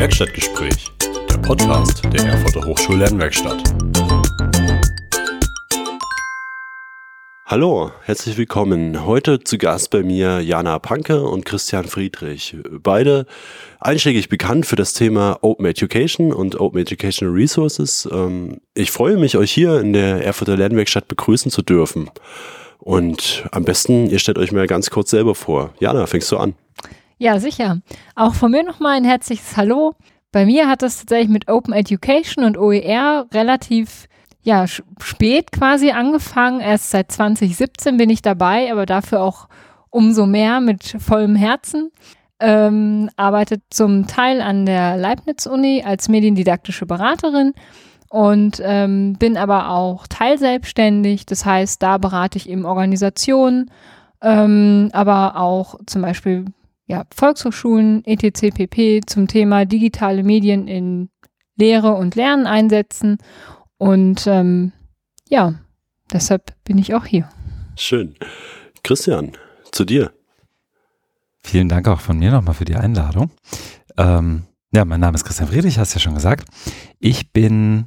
Werkstattgespräch, 0.00 0.90
der 1.28 1.36
Podcast 1.36 2.02
der 2.10 2.24
Erfurter 2.24 2.66
Hochschullernwerkstatt. 2.66 3.62
Hallo, 7.44 7.92
herzlich 8.04 8.38
willkommen. 8.38 9.04
Heute 9.04 9.40
zu 9.40 9.58
Gast 9.58 9.90
bei 9.90 10.02
mir 10.02 10.40
Jana 10.40 10.78
Panke 10.78 11.22
und 11.22 11.44
Christian 11.44 11.84
Friedrich. 11.84 12.56
Beide 12.82 13.26
einschlägig 13.78 14.30
bekannt 14.30 14.64
für 14.64 14.76
das 14.76 14.94
Thema 14.94 15.36
Open 15.42 15.66
Education 15.66 16.32
und 16.32 16.58
Open 16.58 16.80
Educational 16.80 17.34
Resources. 17.34 18.08
Ähm, 18.10 18.62
ich 18.72 18.92
freue 18.92 19.18
mich, 19.18 19.36
euch 19.36 19.52
hier 19.52 19.80
in 19.80 19.92
der 19.92 20.24
Erfurter 20.24 20.56
Lernwerkstatt 20.56 21.08
begrüßen 21.08 21.50
zu 21.50 21.60
dürfen. 21.60 22.08
Und 22.78 23.46
am 23.52 23.66
besten, 23.66 24.08
ihr 24.08 24.18
stellt 24.18 24.38
euch 24.38 24.50
mal 24.50 24.66
ganz 24.66 24.88
kurz 24.88 25.10
selber 25.10 25.34
vor. 25.34 25.74
Jana, 25.78 26.06
fängst 26.06 26.32
du 26.32 26.38
an? 26.38 26.54
Ja, 27.22 27.38
sicher. 27.38 27.82
Auch 28.14 28.32
von 28.32 28.50
mir 28.50 28.62
nochmal 28.62 28.96
ein 28.96 29.04
herzliches 29.04 29.54
Hallo. 29.58 29.92
Bei 30.32 30.46
mir 30.46 30.68
hat 30.68 30.82
es 30.82 31.00
tatsächlich 31.00 31.28
mit 31.28 31.50
Open 31.50 31.74
Education 31.74 32.44
und 32.44 32.56
OER 32.56 33.26
relativ 33.34 34.06
ja, 34.40 34.66
spät 34.66 35.52
quasi 35.52 35.90
angefangen. 35.90 36.60
Erst 36.60 36.88
seit 36.88 37.12
2017 37.12 37.98
bin 37.98 38.08
ich 38.08 38.22
dabei, 38.22 38.72
aber 38.72 38.86
dafür 38.86 39.20
auch 39.20 39.48
umso 39.90 40.24
mehr 40.24 40.62
mit 40.62 40.96
vollem 40.98 41.36
Herzen. 41.36 41.90
Ähm, 42.40 43.10
arbeitet 43.16 43.64
zum 43.68 44.06
Teil 44.06 44.40
an 44.40 44.64
der 44.64 44.96
Leibniz-Uni 44.96 45.82
als 45.84 46.08
mediendidaktische 46.08 46.86
Beraterin 46.86 47.52
und 48.08 48.62
ähm, 48.64 49.16
bin 49.18 49.36
aber 49.36 49.68
auch 49.68 50.06
teilselbstständig. 50.06 51.26
Das 51.26 51.44
heißt, 51.44 51.82
da 51.82 51.98
berate 51.98 52.38
ich 52.38 52.48
eben 52.48 52.64
Organisationen, 52.64 53.70
ähm, 54.22 54.88
aber 54.94 55.36
auch 55.36 55.74
zum 55.84 56.00
Beispiel 56.00 56.46
ja, 56.90 57.04
Volkshochschulen, 57.14 58.04
etc. 58.04 58.52
pp. 58.52 59.02
zum 59.06 59.28
Thema 59.28 59.64
digitale 59.64 60.24
Medien 60.24 60.66
in 60.66 61.08
Lehre 61.54 61.92
und 61.92 62.16
Lernen 62.16 62.48
einsetzen. 62.48 63.18
Und 63.78 64.26
ähm, 64.26 64.72
ja, 65.28 65.54
deshalb 66.12 66.52
bin 66.64 66.78
ich 66.78 66.92
auch 66.92 67.06
hier. 67.06 67.28
Schön. 67.76 68.16
Christian, 68.82 69.32
zu 69.70 69.84
dir. 69.84 70.10
Vielen 71.44 71.68
Dank 71.68 71.86
auch 71.86 72.00
von 72.00 72.18
mir 72.18 72.32
nochmal 72.32 72.54
für 72.54 72.64
die 72.64 72.74
Einladung. 72.74 73.30
Ähm, 73.96 74.42
ja, 74.72 74.84
mein 74.84 74.98
Name 74.98 75.14
ist 75.14 75.24
Christian 75.24 75.48
Friedrich, 75.48 75.78
hast 75.78 75.94
du 75.94 75.98
ja 75.98 76.02
schon 76.02 76.14
gesagt. 76.14 76.48
Ich 76.98 77.32
bin 77.32 77.86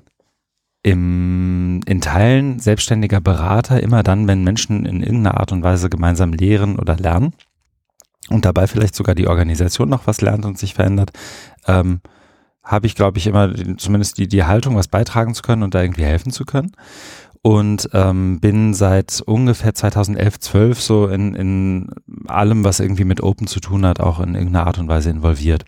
im, 0.81 1.81
in 1.85 1.99
Teilen 1.99 2.59
selbstständiger 2.59 3.19
Berater 3.19 3.83
immer 3.83 4.01
dann, 4.01 4.29
wenn 4.29 4.45
Menschen 4.45 4.85
in 4.85 5.01
irgendeiner 5.01 5.41
Art 5.41 5.51
und 5.51 5.61
Weise 5.61 5.89
gemeinsam 5.89 6.31
lehren 6.31 6.79
oder 6.79 6.95
lernen 6.95 7.33
und 8.29 8.45
dabei 8.45 8.67
vielleicht 8.67 8.95
sogar 8.95 9.15
die 9.15 9.27
Organisation 9.27 9.89
noch 9.89 10.07
was 10.07 10.21
lernt 10.21 10.45
und 10.45 10.57
sich 10.57 10.73
verändert, 10.73 11.11
ähm, 11.67 12.01
habe 12.63 12.87
ich, 12.87 12.95
glaube 12.95 13.17
ich, 13.17 13.27
immer 13.27 13.53
zumindest 13.77 14.17
die, 14.17 14.27
die 14.27 14.45
Haltung, 14.45 14.75
was 14.75 14.87
beitragen 14.87 15.33
zu 15.33 15.41
können 15.41 15.63
und 15.63 15.75
da 15.75 15.81
irgendwie 15.81 16.05
helfen 16.05 16.31
zu 16.31 16.45
können. 16.45 16.71
Und 17.41 17.89
ähm, 17.91 18.39
bin 18.39 18.73
seit 18.73 19.19
ungefähr 19.19 19.73
2011, 19.75 20.39
12 20.39 20.81
so 20.81 21.07
in, 21.07 21.35
in 21.35 21.89
allem, 22.25 22.63
was 22.63 22.79
irgendwie 22.79 23.03
mit 23.03 23.21
Open 23.21 23.47
zu 23.47 23.59
tun 23.59 23.85
hat, 23.85 23.99
auch 23.99 24.21
in 24.21 24.35
irgendeiner 24.35 24.65
Art 24.65 24.77
und 24.77 24.87
Weise 24.87 25.09
involviert. 25.09 25.65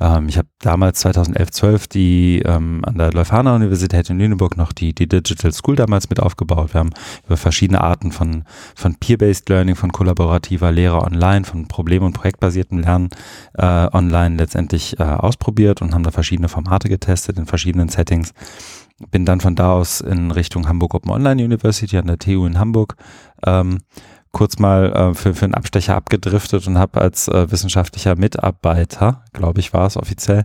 Ähm, 0.00 0.28
ich 0.28 0.38
habe 0.38 0.48
damals 0.60 1.00
2011, 1.00 1.50
12 1.50 1.86
die 1.88 2.42
ähm, 2.44 2.82
an 2.84 2.98
der 2.98 3.12
Leuphana 3.12 3.54
Universität 3.54 4.10
in 4.10 4.18
Lüneburg 4.18 4.56
noch 4.56 4.72
die, 4.72 4.94
die 4.94 5.08
Digital 5.08 5.52
School 5.52 5.76
damals 5.76 6.08
mit 6.08 6.20
aufgebaut. 6.20 6.74
Wir 6.74 6.80
haben 6.80 6.90
über 7.26 7.36
verschiedene 7.36 7.80
Arten 7.80 8.12
von, 8.12 8.44
von 8.74 8.94
Peer-Based 8.96 9.48
Learning, 9.48 9.76
von 9.76 9.92
kollaborativer 9.92 10.72
Lehre 10.72 11.02
online, 11.02 11.44
von 11.44 11.68
problem- 11.68 12.04
und 12.04 12.12
projektbasiertem 12.12 12.78
Lernen 12.78 13.10
äh, 13.54 13.88
online 13.92 14.36
letztendlich 14.36 14.98
äh, 14.98 15.02
ausprobiert 15.02 15.82
und 15.82 15.94
haben 15.94 16.04
da 16.04 16.10
verschiedene 16.10 16.48
Formate 16.48 16.88
getestet 16.88 17.38
in 17.38 17.46
verschiedenen 17.46 17.88
Settings 17.88 18.32
bin 19.10 19.24
dann 19.24 19.40
von 19.40 19.54
da 19.54 19.72
aus 19.72 20.00
in 20.00 20.30
Richtung 20.30 20.68
Hamburg 20.68 20.94
Open 20.94 21.10
Online 21.12 21.44
University 21.44 21.96
an 21.96 22.06
der 22.06 22.18
TU 22.18 22.46
in 22.46 22.58
Hamburg 22.58 22.96
ähm, 23.46 23.78
kurz 24.32 24.58
mal 24.58 24.92
äh, 24.92 25.14
für, 25.14 25.34
für 25.34 25.44
einen 25.44 25.54
Abstecher 25.54 25.96
abgedriftet 25.96 26.66
und 26.66 26.78
habe 26.78 27.00
als 27.00 27.28
äh, 27.28 27.50
wissenschaftlicher 27.50 28.16
Mitarbeiter, 28.16 29.24
glaube 29.32 29.60
ich, 29.60 29.72
war 29.72 29.86
es 29.86 29.96
offiziell, 29.96 30.44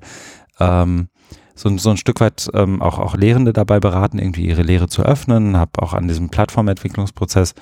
ähm, 0.59 1.09
so, 1.55 1.75
so 1.77 1.91
ein 1.91 1.97
Stück 1.97 2.19
weit 2.19 2.49
ähm, 2.53 2.81
auch, 2.81 2.99
auch 2.99 3.16
Lehrende 3.16 3.53
dabei 3.53 3.79
beraten, 3.79 4.17
irgendwie 4.17 4.47
ihre 4.47 4.63
Lehre 4.63 4.88
zu 4.88 5.03
öffnen, 5.03 5.57
habe 5.57 5.81
auch 5.81 5.94
an 5.94 6.07
diesem 6.07 6.29
Plattformentwicklungsprozess 6.29 7.53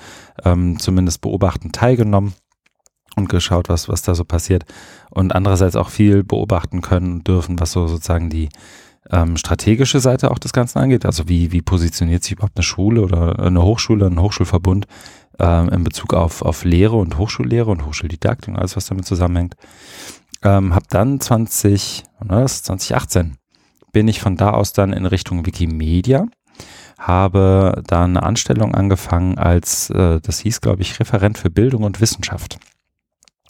ähm, 0.44 0.78
zumindest 0.78 1.20
beobachtend 1.20 1.74
teilgenommen 1.74 2.34
und 3.16 3.28
geschaut, 3.28 3.68
was, 3.68 3.88
was 3.88 4.02
da 4.02 4.14
so 4.14 4.24
passiert 4.24 4.64
und 5.10 5.34
andererseits 5.34 5.76
auch 5.76 5.90
viel 5.90 6.24
beobachten 6.24 6.80
können 6.80 7.22
dürfen, 7.24 7.60
was 7.60 7.72
so 7.72 7.86
sozusagen 7.86 8.30
die 8.30 8.48
ähm, 9.10 9.36
strategische 9.36 10.00
Seite 10.00 10.30
auch 10.30 10.38
des 10.38 10.52
Ganzen 10.52 10.78
angeht. 10.78 11.04
Also 11.04 11.28
wie, 11.28 11.52
wie 11.52 11.62
positioniert 11.62 12.22
sich 12.22 12.32
überhaupt 12.32 12.56
eine 12.56 12.62
Schule 12.62 13.02
oder 13.02 13.38
eine 13.38 13.62
Hochschule, 13.62 14.06
ein 14.06 14.20
Hochschulverbund 14.20 14.86
ähm, 15.42 15.68
in 15.68 15.84
Bezug 15.84 16.14
auf, 16.14 16.40
auf 16.42 16.64
Lehre 16.64 16.96
und 16.96 17.18
Hochschullehre 17.18 17.70
und 17.70 17.84
Hochschuldidaktik 17.84 18.48
und 18.48 18.56
alles, 18.56 18.76
was 18.76 18.86
damit 18.86 19.04
zusammenhängt. 19.04 19.56
Ähm, 20.42 20.74
hab 20.74 20.88
dann 20.88 21.20
20, 21.20 22.04
was, 22.20 22.62
2018 22.62 23.36
bin 23.92 24.08
ich 24.08 24.20
von 24.20 24.36
da 24.36 24.50
aus 24.50 24.72
dann 24.72 24.92
in 24.92 25.04
Richtung 25.04 25.44
Wikimedia, 25.44 26.26
habe 26.98 27.82
da 27.86 28.04
eine 28.04 28.22
Anstellung 28.22 28.74
angefangen 28.74 29.36
als, 29.36 29.90
äh, 29.90 30.20
das 30.20 30.38
hieß, 30.38 30.60
glaube 30.60 30.82
ich, 30.82 30.98
Referent 30.98 31.36
für 31.36 31.50
Bildung 31.50 31.82
und 31.82 32.00
Wissenschaft. 32.00 32.58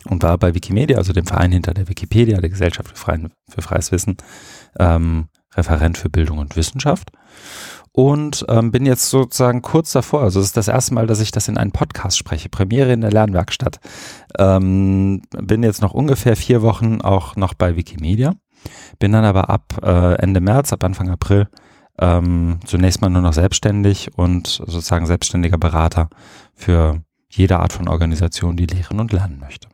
Und 0.04 0.24
war 0.24 0.36
bei 0.36 0.54
Wikimedia, 0.54 0.98
also 0.98 1.12
dem 1.12 1.26
Verein 1.26 1.52
hinter 1.52 1.74
der 1.74 1.88
Wikipedia, 1.88 2.40
der 2.40 2.50
Gesellschaft 2.50 2.88
für, 2.88 2.96
freien, 2.96 3.32
für 3.48 3.62
freies 3.62 3.92
Wissen, 3.92 4.16
ähm, 4.80 5.28
Referent 5.54 5.96
für 5.96 6.08
Bildung 6.08 6.38
und 6.38 6.56
Wissenschaft 6.56 7.12
und 7.92 8.44
ähm, 8.48 8.70
bin 8.70 8.86
jetzt 8.86 9.10
sozusagen 9.10 9.62
kurz 9.62 9.92
davor. 9.92 10.22
Also 10.22 10.40
es 10.40 10.46
ist 10.46 10.56
das 10.56 10.68
erste 10.68 10.94
Mal, 10.94 11.06
dass 11.06 11.20
ich 11.20 11.30
das 11.30 11.48
in 11.48 11.58
einen 11.58 11.72
Podcast 11.72 12.16
spreche. 12.18 12.48
Premiere 12.48 12.92
in 12.92 13.02
der 13.02 13.12
Lernwerkstatt. 13.12 13.80
Ähm, 14.38 15.22
bin 15.30 15.62
jetzt 15.62 15.82
noch 15.82 15.92
ungefähr 15.92 16.36
vier 16.36 16.62
Wochen 16.62 17.00
auch 17.00 17.36
noch 17.36 17.54
bei 17.54 17.76
Wikimedia. 17.76 18.34
Bin 18.98 19.12
dann 19.12 19.24
aber 19.24 19.50
ab 19.50 19.74
äh, 19.82 20.14
Ende 20.14 20.40
März, 20.40 20.72
ab 20.72 20.84
Anfang 20.84 21.10
April 21.10 21.48
ähm, 21.98 22.58
zunächst 22.64 23.00
mal 23.00 23.10
nur 23.10 23.22
noch 23.22 23.32
selbstständig 23.32 24.16
und 24.16 24.46
sozusagen 24.46 25.06
selbstständiger 25.06 25.58
Berater 25.58 26.08
für 26.54 27.02
jede 27.28 27.58
Art 27.58 27.72
von 27.72 27.88
Organisation, 27.88 28.56
die 28.56 28.66
lehren 28.66 29.00
und 29.00 29.12
lernen 29.12 29.38
möchte. 29.38 29.68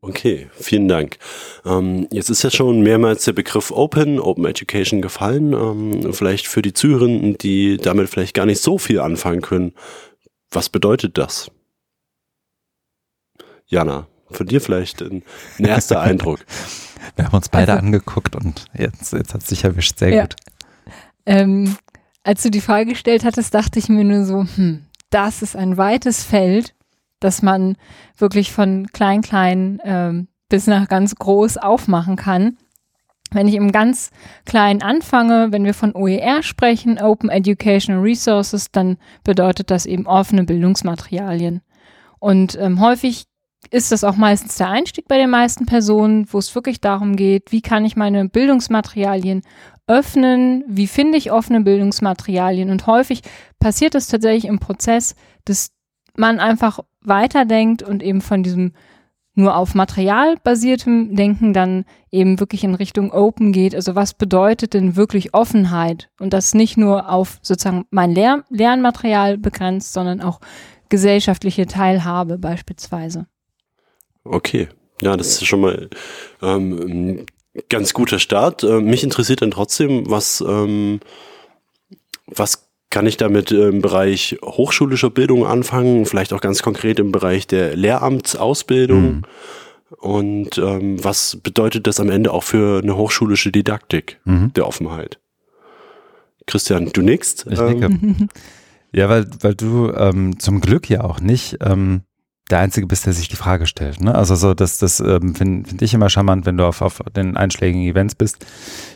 Okay, 0.00 0.48
vielen 0.52 0.86
Dank. 0.86 1.18
Ähm, 1.64 2.06
jetzt 2.12 2.30
ist 2.30 2.44
ja 2.44 2.50
schon 2.50 2.82
mehrmals 2.82 3.24
der 3.24 3.32
Begriff 3.32 3.72
Open, 3.72 4.20
Open 4.20 4.44
Education 4.44 5.02
gefallen. 5.02 5.52
Ähm, 5.52 6.12
vielleicht 6.12 6.46
für 6.46 6.62
die 6.62 6.72
Zuhörenden, 6.72 7.36
die 7.36 7.78
damit 7.78 8.08
vielleicht 8.08 8.34
gar 8.34 8.46
nicht 8.46 8.62
so 8.62 8.78
viel 8.78 9.00
anfangen 9.00 9.42
können. 9.42 9.72
Was 10.50 10.68
bedeutet 10.68 11.18
das? 11.18 11.50
Jana, 13.66 14.06
von 14.30 14.46
dir 14.46 14.60
vielleicht 14.60 15.02
ein, 15.02 15.24
ein 15.58 15.64
erster 15.64 16.00
Eindruck. 16.00 16.44
Wir 17.16 17.26
haben 17.26 17.36
uns 17.36 17.48
beide 17.48 17.72
also, 17.72 17.84
angeguckt 17.84 18.36
und 18.36 18.66
jetzt, 18.78 19.12
jetzt 19.12 19.34
hat 19.34 19.42
es 19.42 19.48
sich 19.48 19.64
erwischt. 19.64 19.98
Sehr 19.98 20.10
ja. 20.10 20.22
gut. 20.22 20.36
Ähm, 21.26 21.76
als 22.22 22.42
du 22.44 22.50
die 22.50 22.60
Frage 22.60 22.90
gestellt 22.90 23.24
hattest, 23.24 23.52
dachte 23.52 23.80
ich 23.80 23.88
mir 23.88 24.04
nur 24.04 24.24
so, 24.24 24.46
hm, 24.54 24.84
das 25.10 25.42
ist 25.42 25.56
ein 25.56 25.76
weites 25.76 26.22
Feld 26.22 26.74
dass 27.20 27.42
man 27.42 27.76
wirklich 28.16 28.52
von 28.52 28.86
klein, 28.92 29.22
klein 29.22 29.80
ähm, 29.84 30.28
bis 30.48 30.66
nach 30.66 30.88
ganz 30.88 31.14
groß 31.14 31.58
aufmachen 31.58 32.16
kann. 32.16 32.56
Wenn 33.30 33.48
ich 33.48 33.54
im 33.54 33.72
ganz 33.72 34.10
kleinen 34.46 34.82
anfange, 34.82 35.52
wenn 35.52 35.64
wir 35.64 35.74
von 35.74 35.94
OER 35.94 36.42
sprechen, 36.42 36.98
Open 36.98 37.28
Educational 37.28 38.00
Resources, 38.00 38.70
dann 38.70 38.96
bedeutet 39.22 39.70
das 39.70 39.84
eben 39.84 40.06
offene 40.06 40.44
Bildungsmaterialien. 40.44 41.60
Und 42.18 42.56
ähm, 42.58 42.80
häufig 42.80 43.26
ist 43.70 43.92
das 43.92 44.04
auch 44.04 44.16
meistens 44.16 44.56
der 44.56 44.70
Einstieg 44.70 45.08
bei 45.08 45.18
den 45.18 45.30
meisten 45.30 45.66
Personen, 45.66 46.26
wo 46.32 46.38
es 46.38 46.54
wirklich 46.54 46.80
darum 46.80 47.16
geht, 47.16 47.52
wie 47.52 47.60
kann 47.60 47.84
ich 47.84 47.96
meine 47.96 48.28
Bildungsmaterialien 48.28 49.42
öffnen, 49.86 50.64
wie 50.66 50.86
finde 50.86 51.18
ich 51.18 51.32
offene 51.32 51.60
Bildungsmaterialien. 51.60 52.70
Und 52.70 52.86
häufig 52.86 53.22
passiert 53.58 53.94
das 53.94 54.06
tatsächlich 54.06 54.46
im 54.46 54.58
Prozess, 54.58 55.16
dass 55.44 55.72
man 56.14 56.40
einfach 56.40 56.80
weiterdenkt 57.08 57.82
und 57.82 58.02
eben 58.02 58.20
von 58.20 58.42
diesem 58.42 58.72
nur 59.38 59.56
auf 59.56 59.74
Material 59.74 60.36
basiertem 60.42 61.14
Denken 61.14 61.52
dann 61.52 61.84
eben 62.10 62.40
wirklich 62.40 62.64
in 62.64 62.74
Richtung 62.74 63.12
Open 63.12 63.52
geht. 63.52 63.74
Also 63.74 63.94
was 63.94 64.12
bedeutet 64.12 64.74
denn 64.74 64.96
wirklich 64.96 65.32
Offenheit? 65.32 66.10
Und 66.18 66.32
das 66.32 66.54
nicht 66.54 66.76
nur 66.76 67.08
auf 67.08 67.38
sozusagen 67.40 67.86
mein 67.90 68.10
Lehr 68.12 68.44
Lernmaterial 68.50 69.38
begrenzt, 69.38 69.92
sondern 69.92 70.20
auch 70.20 70.40
gesellschaftliche 70.88 71.66
Teilhabe 71.66 72.36
beispielsweise. 72.36 73.26
Okay, 74.24 74.68
ja, 75.00 75.16
das 75.16 75.28
ist 75.28 75.46
schon 75.46 75.60
mal 75.60 75.88
ähm, 76.42 77.24
ganz 77.68 77.94
guter 77.94 78.18
Start. 78.18 78.64
Äh, 78.64 78.80
mich 78.80 79.04
interessiert 79.04 79.42
dann 79.42 79.52
trotzdem, 79.52 80.10
was, 80.10 80.42
ähm, 80.46 81.00
was 82.26 82.67
kann 82.90 83.06
ich 83.06 83.16
damit 83.16 83.50
im 83.52 83.82
Bereich 83.82 84.38
hochschulischer 84.42 85.10
Bildung 85.10 85.44
anfangen, 85.46 86.06
vielleicht 86.06 86.32
auch 86.32 86.40
ganz 86.40 86.62
konkret 86.62 86.98
im 86.98 87.12
Bereich 87.12 87.46
der 87.46 87.76
Lehramtsausbildung. 87.76 89.02
Mhm. 89.02 89.22
Und 89.98 90.58
ähm, 90.58 91.02
was 91.02 91.36
bedeutet 91.42 91.86
das 91.86 91.98
am 92.00 92.10
Ende 92.10 92.32
auch 92.32 92.42
für 92.42 92.80
eine 92.82 92.96
hochschulische 92.96 93.50
Didaktik 93.52 94.20
Mhm. 94.24 94.52
der 94.54 94.66
Offenheit? 94.66 95.18
Christian, 96.46 96.90
du 96.92 97.02
nickst. 97.02 97.46
Ich 97.50 97.58
Ähm, 97.58 97.78
nicke. 97.78 98.28
Ja, 98.90 99.10
weil, 99.10 99.26
weil 99.40 99.54
du 99.54 99.92
ähm, 99.92 100.38
zum 100.38 100.62
Glück 100.62 100.88
ja 100.88 101.04
auch 101.04 101.20
nicht 101.20 101.58
ähm, 101.60 102.00
der 102.50 102.60
Einzige 102.60 102.86
bist, 102.86 103.06
der 103.06 103.12
sich 103.12 103.28
die 103.28 103.36
Frage 103.36 103.66
stellt. 103.66 104.00
Ne? 104.00 104.14
Also 104.14 104.34
so, 104.34 104.54
das, 104.54 104.78
das 104.78 105.00
ähm, 105.00 105.34
finde 105.34 105.68
find 105.68 105.82
ich 105.82 105.94
immer 105.94 106.08
charmant, 106.08 106.46
wenn 106.46 106.56
du 106.56 106.64
auf, 106.64 106.82
auf 106.82 107.00
den 107.14 107.36
einschlägigen 107.36 107.82
Events 107.82 108.14
bist, 108.14 108.44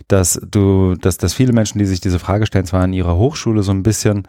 dass 0.09 0.41
du, 0.51 0.95
dass, 0.95 1.19
dass 1.19 1.35
viele 1.35 1.53
Menschen, 1.53 1.79
die 1.79 1.85
sich 1.85 2.01
diese 2.01 2.19
Frage 2.19 2.47
stellen, 2.47 2.67
zwar 2.67 2.85
in 2.85 2.93
ihrer 2.93 3.17
Hochschule 3.17 3.63
so 3.63 3.73
ein 3.73 3.83
bisschen 3.83 4.27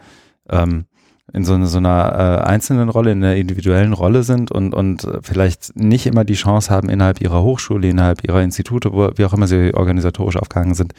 ähm, 0.49 0.85
in 1.31 1.45
so, 1.45 1.53
eine, 1.53 1.67
so 1.67 1.77
einer 1.77 2.41
äh, 2.43 2.47
einzelnen 2.47 2.89
Rolle, 2.89 3.13
in 3.13 3.23
einer 3.23 3.35
individuellen 3.35 3.93
Rolle 3.93 4.23
sind 4.23 4.51
und, 4.51 4.73
und 4.73 5.07
vielleicht 5.21 5.75
nicht 5.75 6.05
immer 6.05 6.25
die 6.25 6.33
Chance 6.33 6.69
haben, 6.69 6.89
innerhalb 6.89 7.21
ihrer 7.21 7.43
Hochschule, 7.43 7.87
innerhalb 7.87 8.23
ihrer 8.25 8.41
Institute, 8.41 8.91
wo, 8.91 9.09
wie 9.15 9.23
auch 9.23 9.33
immer 9.33 9.47
sie 9.47 9.73
organisatorisch 9.73 10.35
aufgehangen 10.35 10.75
sind, 10.75 10.93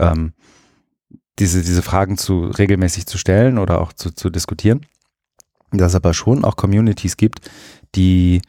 ähm, 0.00 0.32
diese, 1.38 1.62
diese 1.62 1.82
Fragen 1.82 2.18
zu 2.18 2.46
regelmäßig 2.46 3.06
zu 3.06 3.18
stellen 3.18 3.58
oder 3.58 3.80
auch 3.80 3.92
zu, 3.92 4.12
zu 4.12 4.30
diskutieren. 4.30 4.80
Dass 5.72 5.92
es 5.92 5.96
aber 5.96 6.14
schon 6.14 6.44
auch 6.44 6.56
Communities 6.56 7.16
gibt, 7.16 7.50
die 7.94 8.42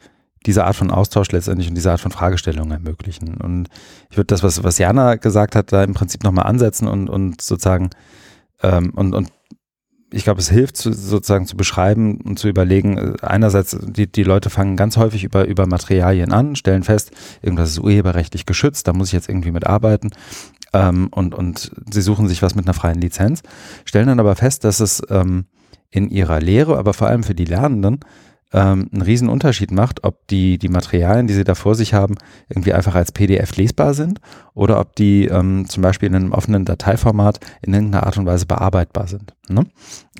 diese 0.46 0.64
Art 0.64 0.76
von 0.76 0.90
Austausch 0.90 1.32
letztendlich 1.32 1.68
und 1.68 1.74
diese 1.74 1.90
Art 1.90 2.00
von 2.00 2.12
Fragestellung 2.12 2.70
ermöglichen. 2.70 3.36
Und 3.38 3.68
ich 4.10 4.16
würde 4.18 4.26
das, 4.26 4.42
was, 4.42 4.62
was 4.62 4.78
Jana 4.78 5.14
gesagt 5.14 5.56
hat, 5.56 5.72
da 5.72 5.82
im 5.82 5.94
Prinzip 5.94 6.22
nochmal 6.22 6.46
ansetzen 6.46 6.86
und, 6.86 7.08
und 7.08 7.40
sozusagen 7.40 7.90
ähm, 8.62 8.90
und, 8.94 9.14
und 9.14 9.30
ich 10.14 10.22
glaube, 10.22 10.40
es 10.40 10.48
hilft 10.48 10.76
zu, 10.76 10.92
sozusagen 10.92 11.46
zu 11.46 11.56
beschreiben 11.56 12.20
und 12.20 12.38
zu 12.38 12.48
überlegen, 12.48 12.98
äh, 12.98 13.14
einerseits, 13.22 13.76
die, 13.82 14.10
die 14.10 14.22
Leute 14.22 14.48
fangen 14.48 14.76
ganz 14.76 14.96
häufig 14.96 15.24
über, 15.24 15.46
über 15.46 15.66
Materialien 15.66 16.32
an, 16.32 16.54
stellen 16.56 16.84
fest, 16.84 17.10
irgendwas 17.42 17.70
ist 17.70 17.80
urheberrechtlich 17.80 18.46
geschützt, 18.46 18.86
da 18.86 18.92
muss 18.92 19.08
ich 19.08 19.12
jetzt 19.12 19.28
irgendwie 19.28 19.50
mit 19.50 19.66
arbeiten 19.66 20.10
ähm, 20.72 21.08
und, 21.10 21.34
und 21.34 21.72
sie 21.90 22.02
suchen 22.02 22.28
sich 22.28 22.42
was 22.42 22.54
mit 22.54 22.66
einer 22.66 22.74
freien 22.74 23.00
Lizenz, 23.00 23.42
stellen 23.84 24.06
dann 24.06 24.20
aber 24.20 24.36
fest, 24.36 24.64
dass 24.64 24.80
es 24.80 25.02
ähm, 25.10 25.46
in 25.94 26.10
ihrer 26.10 26.40
Lehre, 26.40 26.76
aber 26.76 26.92
vor 26.92 27.06
allem 27.06 27.22
für 27.22 27.36
die 27.36 27.44
Lernenden, 27.44 28.00
ähm, 28.52 28.88
einen 28.92 29.02
riesen 29.02 29.28
Unterschied 29.28 29.70
macht, 29.70 30.02
ob 30.02 30.26
die, 30.26 30.58
die 30.58 30.68
Materialien, 30.68 31.28
die 31.28 31.34
sie 31.34 31.44
da 31.44 31.54
vor 31.54 31.76
sich 31.76 31.94
haben, 31.94 32.16
irgendwie 32.48 32.72
einfach 32.72 32.96
als 32.96 33.12
PDF 33.12 33.56
lesbar 33.56 33.94
sind 33.94 34.20
oder 34.54 34.80
ob 34.80 34.96
die 34.96 35.26
ähm, 35.26 35.68
zum 35.68 35.82
Beispiel 35.82 36.08
in 36.08 36.16
einem 36.16 36.32
offenen 36.32 36.64
Dateiformat 36.64 37.38
in 37.62 37.74
irgendeiner 37.74 38.06
Art 38.06 38.16
und 38.16 38.26
Weise 38.26 38.46
bearbeitbar 38.46 39.06
sind. 39.06 39.34
Ne? 39.48 39.66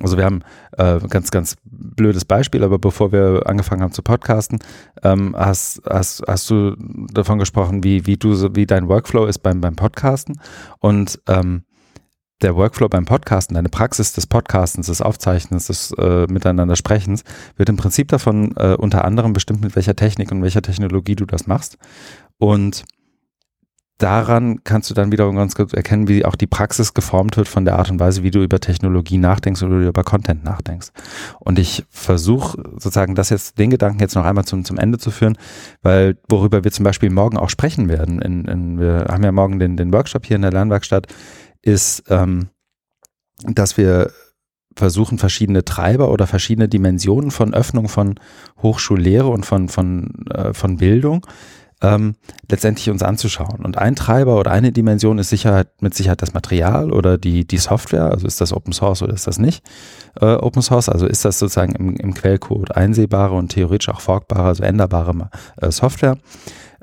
Also 0.01 0.17
wir 0.17 0.23
haben 0.23 0.41
äh, 0.77 0.99
ganz, 1.09 1.31
ganz 1.31 1.57
blödes 1.65 2.23
Beispiel, 2.23 2.63
aber 2.63 2.79
bevor 2.79 3.11
wir 3.11 3.43
angefangen 3.45 3.81
haben 3.81 3.93
zu 3.93 4.01
podcasten, 4.01 4.59
ähm, 5.03 5.35
hast, 5.37 5.81
hast, 5.89 6.23
hast 6.25 6.49
du 6.49 6.75
davon 7.11 7.37
gesprochen, 7.37 7.83
wie, 7.83 8.05
wie 8.05 8.15
du 8.15 8.55
wie 8.55 8.65
dein 8.65 8.87
Workflow 8.87 9.25
ist 9.25 9.39
beim, 9.39 9.59
beim 9.59 9.75
Podcasten 9.75 10.39
und 10.79 11.19
ähm, 11.27 11.63
der 12.41 12.55
Workflow 12.55 12.89
beim 12.89 13.05
Podcasten, 13.05 13.55
deine 13.55 13.69
Praxis 13.69 14.13
des 14.13 14.27
Podcastens, 14.27 14.87
des 14.87 15.01
Aufzeichnens, 15.01 15.67
des 15.67 15.91
äh, 15.97 16.27
Miteinander 16.29 16.75
Sprechens, 16.75 17.23
wird 17.55 17.69
im 17.69 17.77
Prinzip 17.77 18.09
davon 18.09 18.55
äh, 18.57 18.75
unter 18.77 19.05
anderem 19.05 19.33
bestimmt, 19.33 19.61
mit 19.61 19.75
welcher 19.75 19.95
Technik 19.95 20.31
und 20.31 20.41
welcher 20.41 20.61
Technologie 20.61 21.15
du 21.15 21.25
das 21.25 21.47
machst. 21.47 21.77
Und 22.37 22.83
daran 23.97 24.61
kannst 24.65 24.89
du 24.89 24.93
dann 24.93 25.13
wiederum 25.13 25.37
ganz 25.37 25.55
gut 25.55 25.73
erkennen, 25.73 26.09
wie 26.09 26.25
auch 26.25 26.35
die 26.35 26.47
Praxis 26.47 26.93
geformt 26.93 27.37
wird 27.37 27.47
von 27.47 27.63
der 27.63 27.79
Art 27.79 27.89
und 27.89 27.99
Weise, 27.99 28.23
wie 28.23 28.31
du 28.31 28.43
über 28.43 28.59
Technologie 28.59 29.17
nachdenkst 29.17 29.63
oder 29.63 29.77
über 29.77 30.03
Content 30.03 30.43
nachdenkst. 30.43 30.89
Und 31.39 31.57
ich 31.57 31.85
versuche 31.89 32.61
sozusagen 32.73 33.15
das 33.15 33.29
jetzt, 33.29 33.57
den 33.57 33.69
Gedanken 33.69 33.99
jetzt 34.01 34.15
noch 34.15 34.25
einmal 34.25 34.43
zum, 34.43 34.65
zum 34.65 34.77
Ende 34.77 34.97
zu 34.97 35.11
führen, 35.11 35.37
weil 35.81 36.17
worüber 36.27 36.65
wir 36.65 36.71
zum 36.71 36.83
Beispiel 36.83 37.09
morgen 37.09 37.37
auch 37.37 37.49
sprechen 37.49 37.87
werden, 37.87 38.21
in, 38.21 38.43
in, 38.45 38.79
wir 38.79 39.05
haben 39.09 39.23
ja 39.23 39.31
morgen 39.31 39.59
den, 39.59 39.77
den 39.77 39.93
Workshop 39.93 40.25
hier 40.25 40.35
in 40.35 40.41
der 40.41 40.51
Lernwerkstatt, 40.51 41.07
ist, 41.65 42.03
ähm, 42.09 42.47
dass 43.43 43.75
wir 43.75 44.11
versuchen, 44.77 45.17
verschiedene 45.17 45.65
Treiber 45.65 46.11
oder 46.11 46.27
verschiedene 46.27 46.67
Dimensionen 46.67 47.31
von 47.31 47.53
Öffnung 47.53 47.87
von 47.87 48.19
Hochschullehre 48.61 49.27
und 49.27 49.45
von, 49.45 49.69
von, 49.69 50.25
äh, 50.29 50.53
von 50.53 50.77
Bildung 50.77 51.25
ähm, 51.81 52.15
letztendlich 52.49 52.89
uns 52.89 53.03
anzuschauen. 53.03 53.63
Und 53.65 53.77
ein 53.77 53.95
Treiber 53.95 54.37
oder 54.37 54.51
eine 54.51 54.71
Dimension 54.71 55.17
ist 55.17 55.29
Sicherheit, 55.29 55.81
mit 55.81 55.93
Sicherheit 55.93 56.21
das 56.21 56.33
Material 56.33 56.91
oder 56.91 57.17
die, 57.17 57.45
die 57.45 57.57
Software, 57.57 58.11
also 58.11 58.27
ist 58.27 58.41
das 58.41 58.53
Open 58.53 58.73
Source 58.73 59.01
oder 59.01 59.13
ist 59.13 59.27
das 59.27 59.39
nicht 59.39 59.65
äh, 60.21 60.35
Open 60.35 60.61
Source, 60.61 60.89
also 60.89 61.05
ist 61.05 61.25
das 61.25 61.39
sozusagen 61.39 61.75
im, 61.75 61.95
im 61.95 62.13
Quellcode 62.13 62.75
einsehbare 62.75 63.35
und 63.35 63.49
theoretisch 63.49 63.89
auch 63.89 64.01
forkbare, 64.01 64.47
also 64.47 64.63
änderbare 64.63 65.29
äh, 65.61 65.71
Software. 65.71 66.17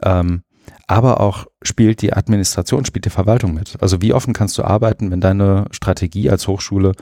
Ähm, 0.03 0.43
aber 0.87 1.21
auch 1.21 1.47
spielt 1.63 2.03
die 2.03 2.13
Administration, 2.13 2.85
spielt 2.85 3.05
die 3.05 3.11
Verwaltung 3.11 3.55
mit. 3.55 3.77
Also 3.81 4.03
wie 4.03 4.13
offen 4.13 4.33
kannst 4.33 4.59
du 4.59 4.65
arbeiten, 4.65 5.11
wenn 5.11 5.21
deine 5.21 5.67
Strategie 5.71 6.31
als 6.31 6.49
Hochschule 6.49 6.93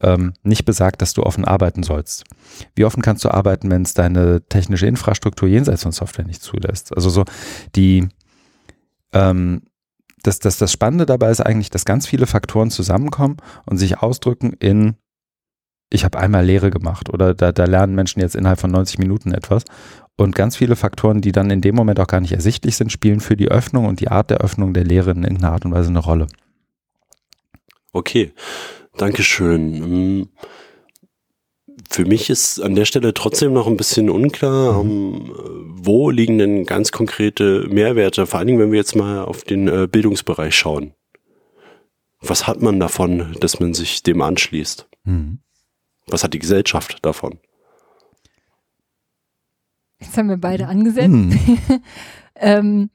ähm, 0.00 0.34
nicht 0.42 0.64
besagt, 0.64 1.02
dass 1.02 1.12
du 1.12 1.22
offen 1.22 1.44
arbeiten 1.44 1.82
sollst? 1.82 2.24
Wie 2.74 2.84
offen 2.84 3.02
kannst 3.02 3.24
du 3.24 3.30
arbeiten, 3.30 3.70
wenn 3.70 3.82
es 3.82 3.94
deine 3.94 4.42
technische 4.48 4.86
Infrastruktur 4.86 5.48
jenseits 5.48 5.82
von 5.82 5.92
Software 5.92 6.26
nicht 6.26 6.42
zulässt? 6.42 6.94
Also 6.94 7.10
so 7.10 7.24
die 7.74 8.08
ähm, 9.12 9.62
das, 10.22 10.40
das, 10.40 10.58
das 10.58 10.72
Spannende 10.72 11.06
dabei 11.06 11.30
ist 11.30 11.40
eigentlich, 11.40 11.70
dass 11.70 11.84
ganz 11.84 12.06
viele 12.06 12.26
Faktoren 12.26 12.70
zusammenkommen 12.70 13.36
und 13.64 13.78
sich 13.78 13.98
ausdrücken 13.98 14.52
in 14.54 14.96
ich 15.90 16.04
habe 16.04 16.18
einmal 16.18 16.44
Lehre 16.44 16.70
gemacht 16.70 17.12
oder 17.12 17.34
da, 17.34 17.52
da 17.52 17.64
lernen 17.64 17.94
Menschen 17.94 18.20
jetzt 18.20 18.34
innerhalb 18.34 18.60
von 18.60 18.70
90 18.70 18.98
Minuten 18.98 19.32
etwas. 19.32 19.64
Und 20.16 20.34
ganz 20.34 20.56
viele 20.56 20.76
Faktoren, 20.76 21.20
die 21.20 21.32
dann 21.32 21.50
in 21.50 21.60
dem 21.60 21.74
Moment 21.74 22.00
auch 22.00 22.06
gar 22.06 22.20
nicht 22.20 22.32
ersichtlich 22.32 22.76
sind, 22.76 22.90
spielen 22.90 23.20
für 23.20 23.36
die 23.36 23.48
Öffnung 23.48 23.84
und 23.84 24.00
die 24.00 24.08
Art 24.08 24.30
der 24.30 24.38
Öffnung 24.38 24.72
der 24.72 24.84
Lehre 24.84 25.10
in 25.10 25.22
irgendeiner 25.22 25.52
Art 25.52 25.64
und 25.64 25.72
Weise 25.72 25.90
eine 25.90 25.98
Rolle. 25.98 26.26
Okay, 27.92 28.32
Dankeschön. 28.96 30.20
Mm, 30.20 30.28
Für 31.90 32.04
mich 32.04 32.30
ist 32.30 32.60
an 32.60 32.74
der 32.74 32.86
Stelle 32.86 33.14
trotzdem 33.14 33.52
noch 33.52 33.66
ein 33.66 33.76
bisschen 33.76 34.10
unklar, 34.10 34.80
ähm, 34.80 35.32
wo 35.76 36.10
liegen 36.10 36.38
denn 36.38 36.64
ganz 36.64 36.90
konkrete 36.92 37.66
Mehrwerte, 37.68 38.26
vor 38.26 38.38
allen 38.38 38.48
Dingen, 38.48 38.58
wenn 38.58 38.72
wir 38.72 38.78
jetzt 38.78 38.96
mal 38.96 39.20
auf 39.22 39.44
den 39.44 39.68
äh, 39.68 39.86
Bildungsbereich 39.86 40.54
schauen. 40.54 40.94
Was 42.20 42.46
hat 42.46 42.62
man 42.62 42.80
davon, 42.80 43.36
dass 43.40 43.60
man 43.60 43.74
sich 43.74 44.02
dem 44.02 44.22
anschließt? 44.22 44.88
Mhm. 45.04 45.40
Was 46.08 46.22
hat 46.22 46.34
die 46.34 46.38
Gesellschaft 46.38 46.98
davon? 47.02 47.38
Jetzt 49.98 50.16
haben 50.16 50.28
wir 50.28 50.36
beide 50.36 50.68
angesetzt. 50.68 51.08
Mhm. 51.08 51.38
ähm, 52.36 52.90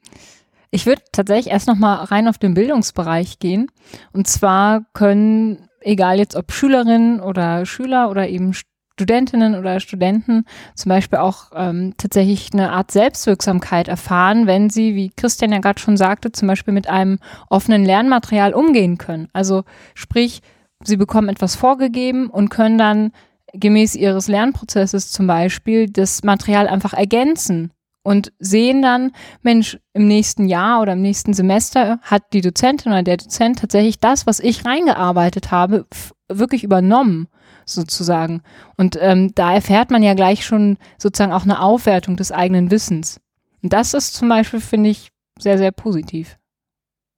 ich 0.70 0.86
würde 0.86 1.02
tatsächlich 1.12 1.52
erst 1.52 1.68
noch 1.68 1.76
mal 1.76 1.96
rein 2.04 2.28
auf 2.28 2.38
den 2.38 2.54
Bildungsbereich 2.54 3.38
gehen. 3.38 3.70
Und 4.12 4.26
zwar 4.26 4.86
können, 4.94 5.68
egal 5.80 6.18
jetzt 6.18 6.36
ob 6.36 6.52
Schülerinnen 6.52 7.20
oder 7.20 7.66
Schüler 7.66 8.10
oder 8.10 8.28
eben 8.28 8.54
Studentinnen 8.54 9.54
oder 9.54 9.80
Studenten 9.80 10.44
zum 10.74 10.90
Beispiel 10.90 11.18
auch 11.18 11.50
ähm, 11.54 11.94
tatsächlich 11.98 12.50
eine 12.52 12.72
Art 12.72 12.90
Selbstwirksamkeit 12.90 13.88
erfahren, 13.88 14.46
wenn 14.46 14.70
sie, 14.70 14.94
wie 14.94 15.10
Christian 15.10 15.52
ja 15.52 15.58
gerade 15.58 15.80
schon 15.80 15.96
sagte, 15.96 16.32
zum 16.32 16.48
Beispiel 16.48 16.72
mit 16.72 16.88
einem 16.88 17.18
offenen 17.50 17.84
Lernmaterial 17.84 18.54
umgehen 18.54 18.98
können. 18.98 19.28
Also 19.32 19.64
sprich, 19.94 20.40
sie 20.84 20.96
bekommen 20.96 21.28
etwas 21.28 21.56
vorgegeben 21.56 22.28
und 22.28 22.48
können 22.48 22.78
dann 22.78 23.12
gemäß 23.52 23.94
ihres 23.94 24.28
Lernprozesses 24.28 25.10
zum 25.10 25.26
Beispiel 25.26 25.88
das 25.88 26.22
Material 26.22 26.68
einfach 26.68 26.94
ergänzen 26.94 27.72
und 28.02 28.32
sehen 28.38 28.82
dann, 28.82 29.12
Mensch, 29.42 29.78
im 29.92 30.08
nächsten 30.08 30.46
Jahr 30.46 30.80
oder 30.80 30.94
im 30.94 31.02
nächsten 31.02 31.34
Semester 31.34 32.00
hat 32.02 32.32
die 32.32 32.40
Dozentin 32.40 32.92
oder 32.92 33.02
der 33.02 33.18
Dozent 33.18 33.60
tatsächlich 33.60 34.00
das, 34.00 34.26
was 34.26 34.40
ich 34.40 34.64
reingearbeitet 34.64 35.50
habe, 35.50 35.86
wirklich 36.28 36.64
übernommen 36.64 37.28
sozusagen. 37.64 38.42
Und 38.76 38.98
ähm, 39.00 39.32
da 39.34 39.54
erfährt 39.54 39.90
man 39.90 40.02
ja 40.02 40.14
gleich 40.14 40.44
schon 40.44 40.78
sozusagen 40.98 41.32
auch 41.32 41.44
eine 41.44 41.60
Aufwertung 41.60 42.16
des 42.16 42.32
eigenen 42.32 42.70
Wissens. 42.70 43.20
Und 43.62 43.72
das 43.72 43.94
ist 43.94 44.14
zum 44.14 44.28
Beispiel, 44.28 44.60
finde 44.60 44.90
ich, 44.90 45.10
sehr, 45.38 45.58
sehr 45.58 45.70
positiv. 45.70 46.38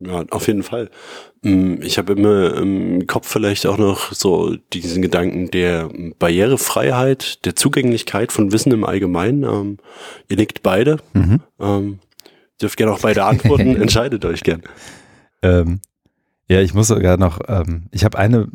Ja, 0.06 0.24
auf 0.30 0.46
jeden 0.46 0.62
Fall. 0.62 0.90
Ich 1.42 1.98
habe 1.98 2.14
immer 2.14 2.56
im 2.56 3.06
Kopf 3.06 3.28
vielleicht 3.28 3.66
auch 3.66 3.76
noch 3.76 4.12
so 4.12 4.56
diesen 4.72 5.02
Gedanken 5.02 5.50
der 5.50 5.90
Barrierefreiheit, 6.18 7.44
der 7.44 7.54
Zugänglichkeit 7.54 8.32
von 8.32 8.52
Wissen 8.52 8.72
im 8.72 8.84
Allgemeinen. 8.84 9.42
Ähm, 9.44 9.78
ihr 10.28 10.36
nickt 10.36 10.62
beide. 10.62 10.98
Mhm. 11.12 11.40
Ähm, 11.60 11.98
dürft 12.60 12.76
gerne 12.76 12.92
auch 12.92 13.00
beide 13.00 13.24
antworten. 13.24 13.76
Entscheidet 13.80 14.24
euch 14.24 14.42
gern. 14.42 14.62
Ähm, 15.42 15.80
ja, 16.48 16.60
ich 16.60 16.74
muss 16.74 16.88
sogar 16.88 17.16
noch, 17.16 17.40
ähm, 17.48 17.84
ich 17.90 18.04
habe 18.04 18.18
eine 18.18 18.48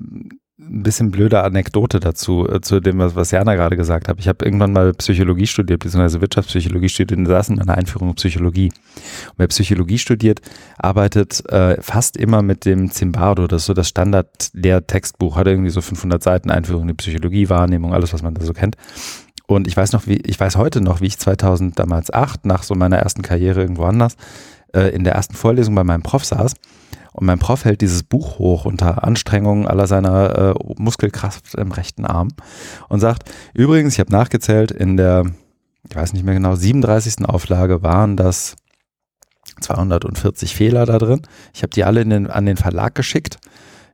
ein 0.60 0.84
bisschen 0.84 1.10
blöde 1.10 1.42
Anekdote 1.44 2.00
dazu, 2.00 2.48
äh, 2.48 2.60
zu 2.62 2.80
dem, 2.80 3.00
was, 3.00 3.16
was 3.16 3.32
Jana 3.32 3.56
gerade 3.56 3.78
gesagt 3.78 4.08
hat. 4.08 4.20
Ich 4.20 4.28
habe 4.28 4.44
irgendwann 4.44 4.74
mal 4.74 4.94
Psychologie 4.94 5.48
studiert, 5.48 5.80
beziehungsweise 5.80 6.22
Wirtschaftspsychologie 6.22 6.90
studiert 6.90 7.18
und 7.18 7.26
saß 7.26 7.50
in 7.50 7.62
einer 7.62 7.78
Einführung 7.78 8.10
in 8.10 8.16
Psychologie. 8.16 8.72
Und 9.28 9.36
wer 9.38 9.48
Psychologie 9.48 9.98
studiert, 9.98 10.42
arbeitet 10.78 11.50
äh, 11.50 11.82
fast 11.82 12.18
immer 12.18 12.42
mit 12.42 12.66
dem 12.66 12.92
Zimbardo, 12.92 13.48
das 13.48 13.64
ist 13.64 13.68
so 13.68 13.74
das 13.74 13.88
Standard-Lehrtextbuch, 13.88 15.38
hat 15.38 15.48
irgendwie 15.48 15.70
so 15.70 15.82
500 15.82 16.22
Seiten 16.22 16.52
Einführung 16.52 16.84
in 16.84 16.88
die 16.90 16.94
Psychologie, 16.96 17.50
Wahrnehmung, 17.50 17.94
alles, 17.94 18.14
was 18.14 18.22
man 18.22 18.34
da 18.34 18.44
so 18.44 18.54
kennt. 18.54 18.76
Und 19.48 19.66
ich 19.68 19.76
weiß 19.76 19.94
noch, 19.94 20.08
wie, 20.08 20.18
ich 20.18 20.40
weiß 20.40 20.58
heute 20.58 20.82
noch, 20.82 21.02
wie 21.02 21.08
ich 21.08 21.18
2000 21.18 21.80
damals 21.80 22.14
acht, 22.14 22.46
nach 22.46 22.64
so 22.64 22.76
meiner 22.76 22.98
ersten 22.98 23.22
Karriere 23.22 23.62
irgendwo 23.62 23.86
anders, 23.86 24.16
äh, 24.74 24.90
in 24.90 25.04
der 25.04 25.14
ersten 25.14 25.36
Vorlesung 25.36 25.74
bei 25.74 25.84
meinem 25.84 26.04
Prof 26.04 26.26
saß. 26.26 26.54
Und 27.14 27.26
mein 27.26 27.40
Prof 27.40 27.66
hält 27.66 27.82
dieses 27.82 28.04
Buch 28.04 28.40
hoch 28.40 28.66
unter 28.66 29.04
Anstrengung 29.04 29.68
aller 29.68 29.88
seiner 29.88 30.56
äh, 30.56 30.74
Muskelkraft 30.78 31.56
im 31.56 31.72
rechten 31.72 32.06
Arm 32.06 32.30
und 32.88 33.00
sagt, 33.00 33.30
übrigens, 33.54 33.94
ich 33.94 34.00
habe 34.00 34.12
nachgezählt, 34.12 34.72
in 34.72 34.98
der, 34.98 35.26
ich 35.90 35.96
weiß 35.96 36.14
nicht 36.14 36.24
mehr 36.24 36.36
genau, 36.36 36.56
37. 36.56 37.26
Auflage 37.26 37.82
waren 37.82 38.16
das 38.16 38.56
240 39.62 40.56
Fehler 40.56 40.86
da 40.86 40.98
drin. 40.98 41.22
Ich 41.54 41.64
habe 41.64 41.72
die 41.72 41.84
alle 41.84 42.06
den, 42.06 42.28
an 42.28 42.46
den 42.46 42.58
Verlag 42.58 42.96
geschickt. 42.96 43.40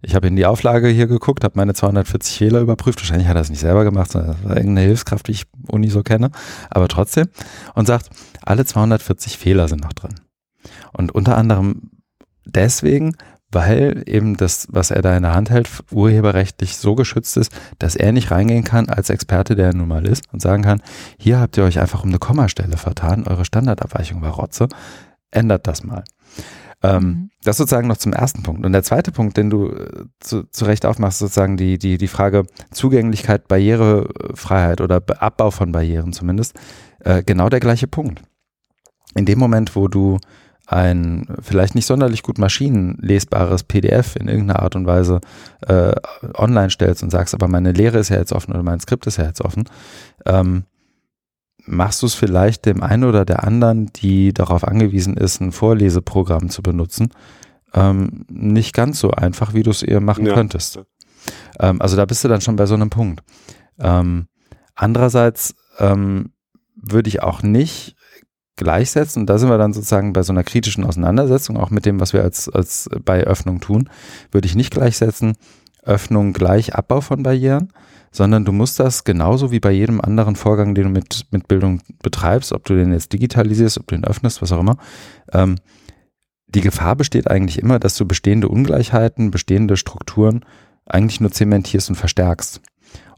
Ich 0.02 0.14
habe 0.14 0.28
in 0.28 0.36
die 0.36 0.46
Auflage 0.46 0.88
hier 0.90 1.08
geguckt, 1.08 1.44
habe 1.44 1.58
meine 1.58 1.74
240 1.74 2.38
Fehler 2.38 2.60
überprüft. 2.60 3.00
Wahrscheinlich 3.02 3.28
hat 3.28 3.36
er 3.36 3.42
es 3.42 3.50
nicht 3.50 3.62
selber 3.62 3.84
gemacht, 3.84 4.12
sondern 4.12 4.34
das 4.34 4.44
war 4.44 4.56
irgendeine 4.56 4.88
Hilfskraft, 4.88 5.28
die 5.28 5.32
ich 5.32 5.46
Uni 5.68 5.90
so 5.90 6.04
kenne. 6.04 6.30
Aber 6.70 6.88
trotzdem. 6.88 7.28
Und 7.74 7.88
sagt, 7.88 8.10
alle 8.44 8.66
240 8.66 9.38
Fehler 9.38 9.68
sind 9.68 9.82
noch 9.82 9.94
drin. 9.94 10.14
Und 10.94 11.14
unter 11.16 11.38
anderem 11.38 11.90
deswegen, 12.46 13.16
weil 13.52 14.04
eben 14.06 14.38
das, 14.38 14.68
was 14.70 14.92
er 14.92 15.02
da 15.02 15.16
in 15.16 15.24
der 15.24 15.34
Hand 15.34 15.50
hält, 15.50 15.70
urheberrechtlich 15.92 16.78
so 16.78 16.96
geschützt 16.96 17.38
ist, 17.38 17.52
dass 17.80 17.96
er 17.96 18.12
nicht 18.12 18.32
reingehen 18.32 18.64
kann 18.64 18.90
als 18.90 19.10
Experte, 19.10 19.56
der 19.56 19.68
er 19.68 19.76
nun 19.76 19.88
mal 19.88 20.06
ist, 20.06 20.24
und 20.34 20.42
sagen 20.42 20.64
kann, 20.64 20.82
hier 21.18 21.40
habt 21.40 21.58
ihr 21.58 21.64
euch 21.64 21.80
einfach 21.80 22.04
um 22.04 22.10
eine 22.10 22.20
Kommastelle 22.20 22.78
vertan, 22.78 23.28
eure 23.28 23.46
Standardabweichung 23.46 24.22
war 24.22 24.32
Rotze, 24.32 24.68
ändert 25.32 25.68
das 25.68 25.84
mal. 25.84 26.04
Ähm, 26.84 27.04
mhm. 27.04 27.30
Das 27.44 27.58
sozusagen 27.58 27.88
noch 27.88 27.98
zum 27.98 28.14
ersten 28.14 28.44
Punkt. 28.44 28.66
Und 28.66 28.74
der 28.74 28.84
zweite 28.84 29.12
Punkt, 29.12 29.38
den 29.38 29.50
du 29.50 29.70
äh, 29.70 30.06
zu, 30.20 30.44
zu 30.44 30.66
Recht 30.66 30.86
aufmachst, 30.86 31.20
sozusagen 31.20 31.58
die, 31.58 31.78
die, 31.78 31.98
die 31.98 32.08
Frage 32.08 32.44
Zugänglichkeit, 32.72 33.48
Barrierefreiheit 33.48 34.82
oder 34.82 35.02
Abbau 35.20 35.52
von 35.52 35.72
Barrieren 35.72 36.12
zumindest, 36.12 36.56
äh, 37.00 37.24
genau 37.24 37.50
der 37.50 37.60
gleiche 37.60 37.88
Punkt. 37.88 38.22
In 39.16 39.26
dem 39.26 39.40
Moment, 39.40 39.76
wo 39.76 39.88
du 39.88 40.18
ein 40.68 41.28
vielleicht 41.42 41.76
nicht 41.76 41.86
sonderlich 41.86 42.24
gut 42.24 42.38
maschinenlesbares 42.38 43.64
PDF 43.64 44.16
in 44.16 44.28
irgendeiner 44.28 44.62
Art 44.62 44.76
und 44.76 44.88
Weise 44.88 45.22
äh, 45.68 45.94
online 46.34 46.70
stellst 46.70 47.04
und 47.04 47.12
sagst, 47.12 47.34
aber 47.34 47.48
meine 47.48 47.72
Lehre 47.72 48.00
ist 48.00 48.10
ja 48.10 48.18
jetzt 48.18 48.34
offen 48.34 48.52
oder 48.52 48.64
mein 48.64 48.80
Skript 48.80 49.06
ist 49.08 49.18
ja 49.18 49.26
jetzt 49.26 49.42
offen, 49.42 49.66
ähm, 50.26 50.64
machst 51.66 52.02
du 52.02 52.08
es 52.08 52.14
vielleicht 52.14 52.66
dem 52.66 52.82
einen 52.82 53.04
oder 53.04 53.26
der 53.26 53.44
anderen, 53.44 53.92
die 53.94 54.34
darauf 54.34 54.64
angewiesen 54.68 55.18
ist, 55.18 55.42
ein 55.42 55.52
Vorleseprogramm 55.52 56.50
zu 56.50 56.62
benutzen, 56.62 57.10
ähm, 57.74 58.26
nicht 58.30 58.74
ganz 58.74 59.00
so 59.00 59.12
einfach, 59.12 59.54
wie 59.54 59.64
du 59.64 59.72
es 59.72 59.84
eher 59.84 60.02
machen 60.02 60.26
ja. 60.26 60.34
könntest. 60.34 60.80
Ähm, 61.60 61.82
also 61.82 61.96
da 61.96 62.06
bist 62.06 62.24
du 62.24 62.28
dann 62.28 62.42
schon 62.42 62.56
bei 62.56 62.66
so 62.66 62.76
einem 62.76 62.90
Punkt. 62.90 63.22
Ähm, 63.80 64.28
andererseits 64.76 65.56
ähm, 65.80 66.32
würde 66.76 67.10
ich 67.10 67.22
auch 67.22 67.44
nicht 67.44 67.96
gleichsetzen, 68.56 69.24
und 69.24 69.30
da 69.30 69.38
sind 69.38 69.50
wir 69.50 69.58
dann 69.58 69.74
sozusagen 69.74 70.14
bei 70.14 70.24
so 70.24 70.32
einer 70.32 70.44
kritischen 70.44 70.84
Auseinandersetzung, 70.84 71.58
auch 71.58 71.70
mit 71.70 71.86
dem, 71.86 72.00
was 72.00 72.14
wir 72.14 72.24
als, 72.24 72.50
als 72.50 72.90
bei 73.04 73.24
Öffnung 73.24 73.60
tun, 73.60 73.90
würde 74.32 74.48
ich 74.48 74.56
nicht 74.56 74.72
gleichsetzen, 74.72 75.36
Öffnung 75.84 76.34
gleich 76.34 76.74
Abbau 76.74 77.02
von 77.02 77.24
Barrieren, 77.24 77.72
sondern 78.12 78.46
du 78.46 78.52
musst 78.52 78.80
das 78.80 79.04
genauso 79.04 79.52
wie 79.52 79.60
bei 79.60 79.72
jedem 79.72 80.02
anderen 80.02 80.36
Vorgang, 80.36 80.74
den 80.74 80.86
du 80.86 80.90
mit, 80.90 81.28
mit 81.32 81.48
Bildung 81.48 81.82
betreibst, 82.02 82.54
ob 82.54 82.64
du 82.66 82.76
den 82.76 82.92
jetzt 82.92 83.14
digitalisierst, 83.14 83.78
ob 83.78 83.88
du 83.88 83.96
den 83.96 84.06
öffnest, 84.06 84.42
was 84.42 84.52
auch 84.52 84.60
immer, 84.60 84.78
ähm, 85.32 85.58
die 86.48 86.62
Gefahr 86.62 86.96
besteht 86.96 87.30
eigentlich 87.30 87.60
immer, 87.60 87.80
dass 87.80 87.98
du 87.98 88.06
bestehende 88.06 88.48
Ungleichheiten, 88.48 89.32
bestehende 89.32 89.76
Strukturen 89.76 90.46
eigentlich 90.86 91.20
nur 91.20 91.32
zementierst 91.32 91.90
und 91.90 91.96
verstärkst. 91.96 92.62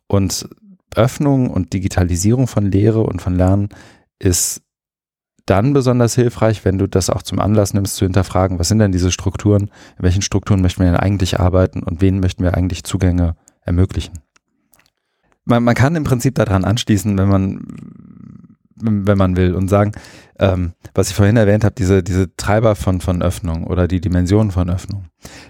Und 0.08 0.50
Öffnung 0.96 1.50
und 1.50 1.74
Digitalisierung 1.74 2.48
von 2.48 2.72
Lehre 2.72 3.01
und 3.01 3.22
von 3.22 3.36
Lernen 3.36 3.70
ist 4.20 4.63
dann 5.48 5.74
besonders 5.74 6.13
hilfreich, 6.13 6.63
wenn 6.63 6.77
du 6.77 6.88
das 6.88 7.10
auch 7.10 7.24
zum 7.24 7.39
Anlass 7.39 7.74
nimmst, 7.74 7.96
zu 7.96 8.06
hinterfragen, 8.06 8.60
was 8.60 8.68
sind 8.68 8.80
denn 8.80 8.92
diese 8.92 9.12
Strukturen, 9.12 9.72
in 9.98 10.04
welchen 10.04 10.22
Strukturen 10.22 10.62
möchten 10.62 10.84
wir 10.84 10.92
denn 10.92 11.00
eigentlich 11.00 11.39
arbeiten 11.39 11.82
und 11.82 12.01
wen 12.01 12.20
möchten 12.20 12.44
wir 12.44 12.54
eigentlich 12.54 12.84
Zugänge 12.84 13.36
ermöglichen 13.62 14.13
man, 15.48 15.63
man 15.63 15.75
kann 15.75 15.96
im 15.96 16.04
Prinzip 16.04 16.36
daran 16.36 16.66
anschließen, 16.66 17.18
wenn 17.18 17.27
man 17.27 17.62
wenn 18.80 19.18
man 19.18 19.36
will 19.36 19.56
und 19.56 19.70
sagen, 19.70 19.94
ähm, 20.38 20.74
was 20.94 21.10
ich 21.10 21.16
vorhin 21.16 21.36
erwähnt 21.36 21.63
habe, 21.63 21.74
diese, 21.74 22.04
diese 22.04 22.36
Treiber 22.38 22.75
von, 22.75 23.01
von 23.01 23.24
Öffnung 23.24 23.63
oder 23.63 23.88
die 23.88 24.00
Dimensionen 24.00 24.51
von 24.51 24.70
Öffnung. 24.70 25.06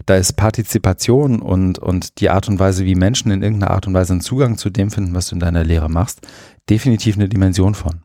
Da 0.06 0.16
ist 0.16 0.38
Partizipation 0.38 1.42
und, 1.42 1.78
und 1.78 2.22
die 2.22 2.30
Art 2.30 2.48
und 2.48 2.58
Weise, 2.58 2.86
wie 2.86 2.96
Menschen 2.96 3.30
in 3.32 3.44
irgendeiner 3.44 3.72
Art 3.72 3.86
und 3.86 3.94
Weise 3.94 4.14
einen 4.14 4.22
Zugang 4.22 4.58
zu 4.58 4.70
dem 4.70 4.92
finden, 4.92 5.14
was 5.14 5.28
du 5.28 5.36
in 5.36 5.42
deiner 5.42 5.66
Lehre 5.66 5.90
machst, 5.90 6.26
definitiv 6.70 7.18
eine 7.18 7.28
Dimension 7.28 7.76
von. 7.76 8.04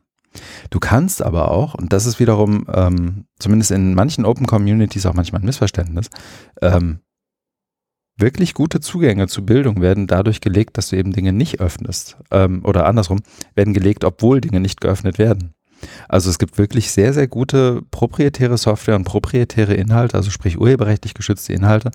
Du 0.69 0.79
kannst 0.79 1.21
aber 1.21 1.51
auch, 1.51 1.73
und 1.73 1.93
das 1.93 2.05
ist 2.05 2.19
wiederum 2.19 2.65
ähm, 2.73 3.25
zumindest 3.39 3.71
in 3.71 3.93
manchen 3.93 4.25
Open 4.25 4.47
Communities 4.47 5.05
auch 5.05 5.13
manchmal 5.13 5.41
ein 5.41 5.45
Missverständnis, 5.45 6.09
ähm, 6.61 6.99
wirklich 8.17 8.53
gute 8.53 8.79
Zugänge 8.79 9.27
zu 9.27 9.45
Bildung 9.45 9.81
werden 9.81 10.07
dadurch 10.07 10.41
gelegt, 10.41 10.77
dass 10.77 10.89
du 10.89 10.97
eben 10.97 11.13
Dinge 11.13 11.33
nicht 11.33 11.59
öffnest. 11.59 12.17
Ähm, 12.31 12.61
oder 12.63 12.85
andersrum, 12.85 13.19
werden 13.55 13.73
gelegt, 13.73 14.03
obwohl 14.03 14.41
Dinge 14.41 14.59
nicht 14.59 14.81
geöffnet 14.81 15.17
werden. 15.17 15.53
Also 16.07 16.29
es 16.29 16.39
gibt 16.39 16.57
wirklich 16.57 16.91
sehr, 16.91 17.13
sehr 17.13 17.27
gute 17.27 17.81
proprietäre 17.91 18.57
Software 18.57 18.95
und 18.95 19.03
proprietäre 19.03 19.73
Inhalte, 19.73 20.15
also 20.15 20.29
sprich 20.31 20.59
urheberrechtlich 20.59 21.13
geschützte 21.13 21.53
Inhalte, 21.53 21.91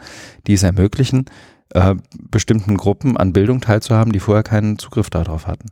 die 0.47 0.55
es 0.55 0.63
ermöglichen, 0.63 1.27
äh, 1.71 1.95
bestimmten 2.31 2.77
Gruppen 2.77 3.17
an 3.17 3.33
Bildung 3.33 3.61
teilzuhaben, 3.61 4.13
die 4.13 4.21
vorher 4.21 4.43
keinen 4.43 4.79
Zugriff 4.79 5.11
darauf 5.11 5.47
hatten. 5.47 5.69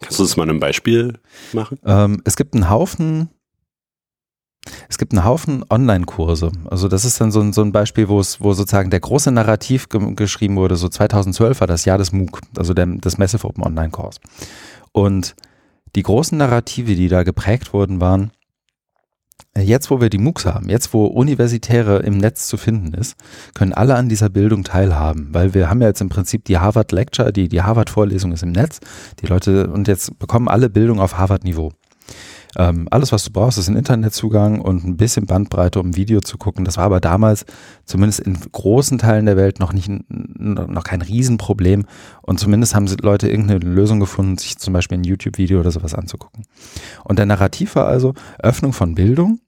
Kannst 0.00 0.18
du 0.18 0.24
das 0.24 0.36
mal 0.36 0.48
ein 0.48 0.60
Beispiel 0.60 1.18
machen? 1.52 1.78
Ähm, 1.84 2.22
es 2.24 2.36
gibt 2.36 2.54
einen 2.54 2.68
Haufen 2.70 3.30
es 4.88 4.98
gibt 4.98 5.12
einen 5.12 5.24
Haufen 5.24 5.64
Online-Kurse. 5.68 6.52
Also 6.64 6.88
das 6.88 7.04
ist 7.04 7.20
dann 7.20 7.30
so 7.30 7.40
ein, 7.40 7.52
so 7.52 7.62
ein 7.62 7.72
Beispiel, 7.72 8.08
wo 8.08 8.20
es, 8.20 8.40
wo 8.40 8.52
sozusagen 8.52 8.90
der 8.90 9.00
große 9.00 9.30
Narrativ 9.30 9.88
ge 9.88 10.14
geschrieben 10.14 10.56
wurde. 10.56 10.76
So 10.76 10.88
2012 10.88 11.60
war 11.60 11.66
das 11.66 11.84
Jahr 11.84 11.98
des 11.98 12.12
MOOC, 12.12 12.40
also 12.56 12.74
der, 12.74 12.86
des 12.86 13.18
Massive 13.18 13.46
Open 13.46 13.64
Online-Kurs. 13.64 14.20
Und 14.92 15.34
die 15.94 16.02
großen 16.02 16.36
Narrative, 16.36 16.94
die 16.94 17.08
da 17.08 17.22
geprägt 17.22 17.72
wurden, 17.72 18.00
waren, 18.00 18.30
jetzt 19.62 19.90
wo 19.90 20.00
wir 20.00 20.10
die 20.10 20.18
MOOCs 20.18 20.46
haben, 20.46 20.68
jetzt 20.68 20.92
wo 20.92 21.06
Universitäre 21.06 21.98
im 21.98 22.18
Netz 22.18 22.46
zu 22.46 22.56
finden 22.56 22.94
ist, 22.94 23.16
können 23.54 23.72
alle 23.72 23.94
an 23.94 24.08
dieser 24.08 24.28
Bildung 24.28 24.64
teilhaben, 24.64 25.28
weil 25.32 25.54
wir 25.54 25.70
haben 25.70 25.80
ja 25.80 25.88
jetzt 25.88 26.00
im 26.00 26.08
Prinzip 26.08 26.44
die 26.44 26.58
Harvard 26.58 26.92
Lecture, 26.92 27.32
die, 27.32 27.48
die 27.48 27.62
Harvard 27.62 27.90
Vorlesung 27.90 28.32
ist 28.32 28.42
im 28.42 28.52
Netz, 28.52 28.80
die 29.20 29.26
Leute, 29.26 29.68
und 29.68 29.88
jetzt 29.88 30.18
bekommen 30.18 30.48
alle 30.48 30.70
Bildung 30.70 31.00
auf 31.00 31.18
Harvard 31.18 31.44
Niveau. 31.44 31.72
Ähm, 32.58 32.88
alles, 32.90 33.12
was 33.12 33.24
du 33.24 33.32
brauchst, 33.32 33.58
ist 33.58 33.68
ein 33.68 33.76
Internetzugang 33.76 34.60
und 34.60 34.84
ein 34.84 34.96
bisschen 34.96 35.26
Bandbreite, 35.26 35.78
um 35.78 35.90
ein 35.90 35.96
Video 35.96 36.20
zu 36.20 36.38
gucken. 36.38 36.64
Das 36.64 36.78
war 36.78 36.84
aber 36.84 37.00
damals, 37.00 37.44
zumindest 37.84 38.20
in 38.20 38.38
großen 38.50 38.96
Teilen 38.98 39.26
der 39.26 39.36
Welt, 39.36 39.60
noch 39.60 39.74
nicht 39.74 39.90
noch 40.08 40.84
kein 40.84 41.02
Riesenproblem. 41.02 41.84
Und 42.22 42.40
zumindest 42.40 42.74
haben 42.74 42.86
Leute 43.02 43.28
irgendeine 43.28 43.58
Lösung 43.60 44.00
gefunden, 44.00 44.38
sich 44.38 44.56
zum 44.56 44.72
Beispiel 44.72 44.98
ein 44.98 45.04
YouTube-Video 45.04 45.60
oder 45.60 45.70
sowas 45.70 45.94
anzugucken. 45.94 46.44
Und 47.04 47.18
der 47.18 47.26
Narrativ 47.26 47.74
war 47.74 47.86
also 47.86 48.14
Öffnung 48.38 48.72
von 48.72 48.94
Bildung 48.94 49.40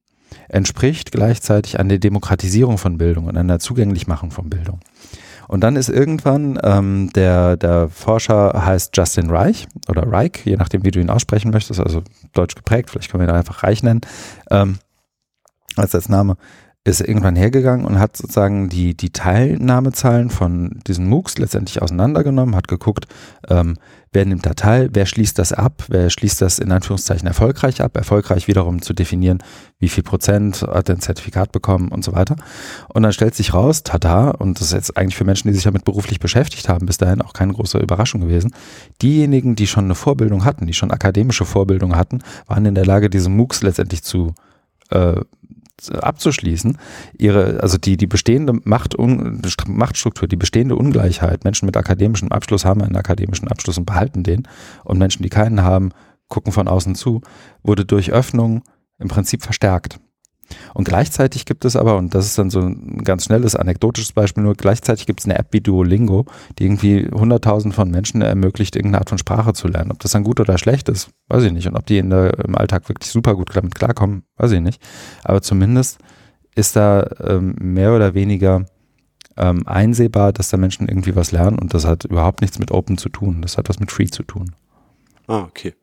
entspricht 0.49 1.13
gleichzeitig 1.13 1.79
an 1.79 1.89
der 1.89 1.99
Demokratisierung 1.99 2.79
von 2.79 2.99
Bildung 2.99 3.27
und 3.27 3.37
an 3.37 3.49
der 3.49 3.59
Zugänglichmachung 3.59 4.31
von 4.31 4.49
Bildung. 4.49 4.81
Und 5.49 5.63
dann 5.63 5.77
ist 5.77 5.89
irgendwann 5.89 6.59
ähm, 6.63 7.11
der, 7.15 7.57
der 7.57 7.89
Forscher 7.89 8.53
heißt 8.67 8.95
Justin 8.95 9.31
Reich 9.31 9.67
oder 9.89 10.03
Reich, 10.07 10.43
je 10.45 10.57
nachdem, 10.57 10.85
wie 10.85 10.91
du 10.91 11.01
ihn 11.01 11.09
aussprechen 11.09 11.51
möchtest, 11.51 11.81
also 11.81 12.03
deutsch 12.35 12.55
geprägt, 12.55 12.91
vielleicht 12.91 13.11
können 13.11 13.23
wir 13.23 13.29
ihn 13.29 13.35
einfach 13.35 13.63
Reich 13.63 13.83
nennen, 13.83 14.03
ähm, 14.51 14.79
als 15.77 15.95
als 15.95 16.11
Name 16.11 16.37
ist 16.88 17.00
irgendwann 17.00 17.37
hergegangen 17.37 17.87
und 17.87 17.99
hat 17.99 18.16
sozusagen 18.16 18.68
die, 18.68 18.97
die 18.97 19.11
Teilnahmezahlen 19.11 20.30
von 20.30 20.80
diesen 20.87 21.09
MOOCs 21.09 21.38
letztendlich 21.38 21.83
auseinandergenommen, 21.83 22.57
hat 22.57 22.68
geguckt, 22.68 23.07
ähm, 23.49 23.76
wer 24.12 24.25
nimmt 24.25 24.47
da 24.47 24.54
teil, 24.54 24.88
wer 24.92 25.07
schließt 25.07 25.38
das 25.38 25.52
ab, 25.52 25.85
wer 25.88 26.09
schließt 26.11 26.40
das 26.40 26.59
in 26.59 26.73
Anführungszeichen 26.73 27.26
erfolgreich 27.26 27.83
ab, 27.83 27.97
erfolgreich 27.97 28.49
wiederum 28.49 28.80
zu 28.80 28.95
definieren, 28.95 29.42
wie 29.78 29.88
viel 29.88 30.02
Prozent 30.02 30.62
hat 30.62 30.88
ein 30.90 31.00
Zertifikat 31.00 31.52
bekommen 31.52 31.88
und 31.88 32.04
so 32.04 32.12
weiter. 32.12 32.37
Und 32.88 33.02
dann 33.02 33.12
stellt 33.12 33.35
sich 33.35 33.54
raus, 33.54 33.83
tada, 33.83 34.30
und 34.30 34.61
das 34.61 34.68
ist 34.68 34.73
jetzt 34.73 34.97
eigentlich 34.97 35.16
für 35.16 35.25
Menschen, 35.25 35.49
die 35.49 35.54
sich 35.54 35.64
damit 35.64 35.85
beruflich 35.85 36.21
beschäftigt 36.21 36.68
haben, 36.68 36.87
bis 36.87 36.99
dahin 36.99 37.23
auch 37.23 37.33
keine 37.33 37.52
große 37.52 37.78
Überraschung 37.78 38.21
gewesen, 38.21 38.54
diejenigen, 39.02 39.57
die 39.57 39.66
schon 39.66 39.85
eine 39.85 39.95
Vorbildung 39.95 40.45
hatten, 40.45 40.66
die 40.66 40.75
schon 40.75 40.90
akademische 40.90 41.45
Vorbildung 41.45 41.97
hatten, 41.97 42.21
waren 42.47 42.64
in 42.64 42.75
der 42.75 42.87
Lage, 42.87 43.11
diese 43.11 43.28
MOOCs 43.28 43.62
letztendlich 43.62 44.02
zu 44.02 44.35
äh, 44.90 45.21
abzuschließen, 45.93 46.79
ihre, 47.17 47.61
also 47.63 47.79
die, 47.79 47.97
die 47.97 48.07
bestehende 48.07 48.59
Macht, 48.65 48.97
Machtstruktur, 49.67 50.29
die 50.29 50.37
bestehende 50.37 50.77
Ungleichheit, 50.77 51.45
Menschen 51.45 51.67
mit 51.67 51.77
akademischem 51.77 52.33
Abschluss 52.33 52.65
haben 52.65 52.83
einen 52.83 52.97
akademischen 52.97 53.49
Abschluss 53.49 53.79
und 53.79 53.87
behalten 53.87 54.23
den 54.23 54.49
und 54.85 54.99
Menschen, 54.99 55.23
die 55.23 55.29
keinen 55.29 55.63
haben, 55.63 55.91
gucken 56.29 56.53
von 56.53 56.69
außen 56.69 56.95
zu, 56.95 57.23
wurde 57.63 57.85
durch 57.85 58.13
Öffnung 58.13 58.63
im 58.99 59.09
Prinzip 59.09 59.43
verstärkt. 59.43 60.01
Und 60.75 60.85
gleichzeitig 60.85 61.45
gibt 61.45 61.64
es 61.64 61.76
aber, 61.76 61.97
und 61.97 62.14
das 62.14 62.26
ist 62.26 62.38
dann 62.38 62.50
so 62.50 62.61
ein 62.61 63.02
ganz 63.05 63.25
schnelles 63.25 63.57
anekdotisches 63.57 64.12
Beispiel, 64.12 64.43
nur 64.43 64.55
gleichzeitig 64.55 65.07
gibt 65.07 65.21
es 65.21 65.26
eine 65.26 65.38
App 65.38 65.49
wie 65.50 65.61
Duolingo, 65.61 66.26
die 66.59 66.64
irgendwie 66.64 67.07
100.000 67.07 67.73
von 67.73 67.90
Menschen 67.90 68.23
ermöglicht, 68.23 68.76
irgendeine 68.76 69.00
Art 69.00 69.09
von 69.09 69.19
Sprache 69.19 69.52
zu 69.52 69.69
lernen. 69.69 69.93
Ob 69.93 69.99
das 70.00 70.12
dann 70.12 70.25
gut 70.25 70.40
oder 70.40 70.59
schlecht 70.59 70.88
ist, 70.88 71.11
weiß 71.28 71.45
ich 71.45 71.52
nicht. 71.52 71.67
Und 71.67 71.76
ob 71.76 71.87
die 71.87 71.99
in 71.99 72.11
der, 72.11 72.38
im 72.45 72.57
Alltag 72.57 72.88
wirklich 72.88 73.11
super 73.11 73.35
gut 73.35 73.55
damit 73.55 73.75
klarkommen, 73.75 74.23
weiß 74.37 74.52
ich 74.52 74.61
nicht. 74.61 74.83
Aber 75.25 75.43
zumindest 75.43 75.99
ist 76.55 76.76
da 76.76 77.09
ähm, 77.21 77.55
mehr 77.59 77.95
oder 77.95 78.14
weniger 78.14 78.64
ähm, 79.37 79.67
einsehbar, 79.67 80.33
dass 80.33 80.50
da 80.50 80.57
Menschen 80.57 80.88
irgendwie 80.88 81.14
was 81.14 81.31
lernen 81.31 81.59
und 81.59 81.73
das 81.73 81.87
hat 81.87 82.05
überhaupt 82.05 82.40
nichts 82.40 82.59
mit 82.59 82.73
Open 82.73 82.99
zu 82.99 83.09
tun. 83.09 83.40
Das 83.43 83.57
hat 83.57 83.69
was 83.69 83.78
mit 83.78 83.93
Free 83.93 84.07
zu 84.07 84.25
tun. 84.25 84.55
Ah, 85.28 85.43
okay. 85.43 85.75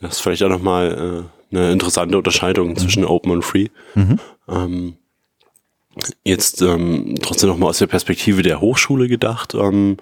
Das 0.00 0.12
ist 0.12 0.20
vielleicht 0.20 0.42
auch 0.42 0.48
nochmal 0.48 1.26
äh, 1.28 1.41
eine 1.52 1.72
interessante 1.72 2.16
Unterscheidung 2.16 2.70
mhm. 2.70 2.76
zwischen 2.76 3.04
Open 3.04 3.30
und 3.30 3.42
Free. 3.42 3.68
Mhm. 3.94 4.18
Ähm, 4.48 4.96
jetzt 6.24 6.62
ähm, 6.62 7.16
trotzdem 7.22 7.50
nochmal 7.50 7.70
aus 7.70 7.78
der 7.78 7.86
Perspektive 7.86 8.42
der 8.42 8.60
Hochschule 8.60 9.08
gedacht. 9.08 9.54
Ähm, 9.54 9.98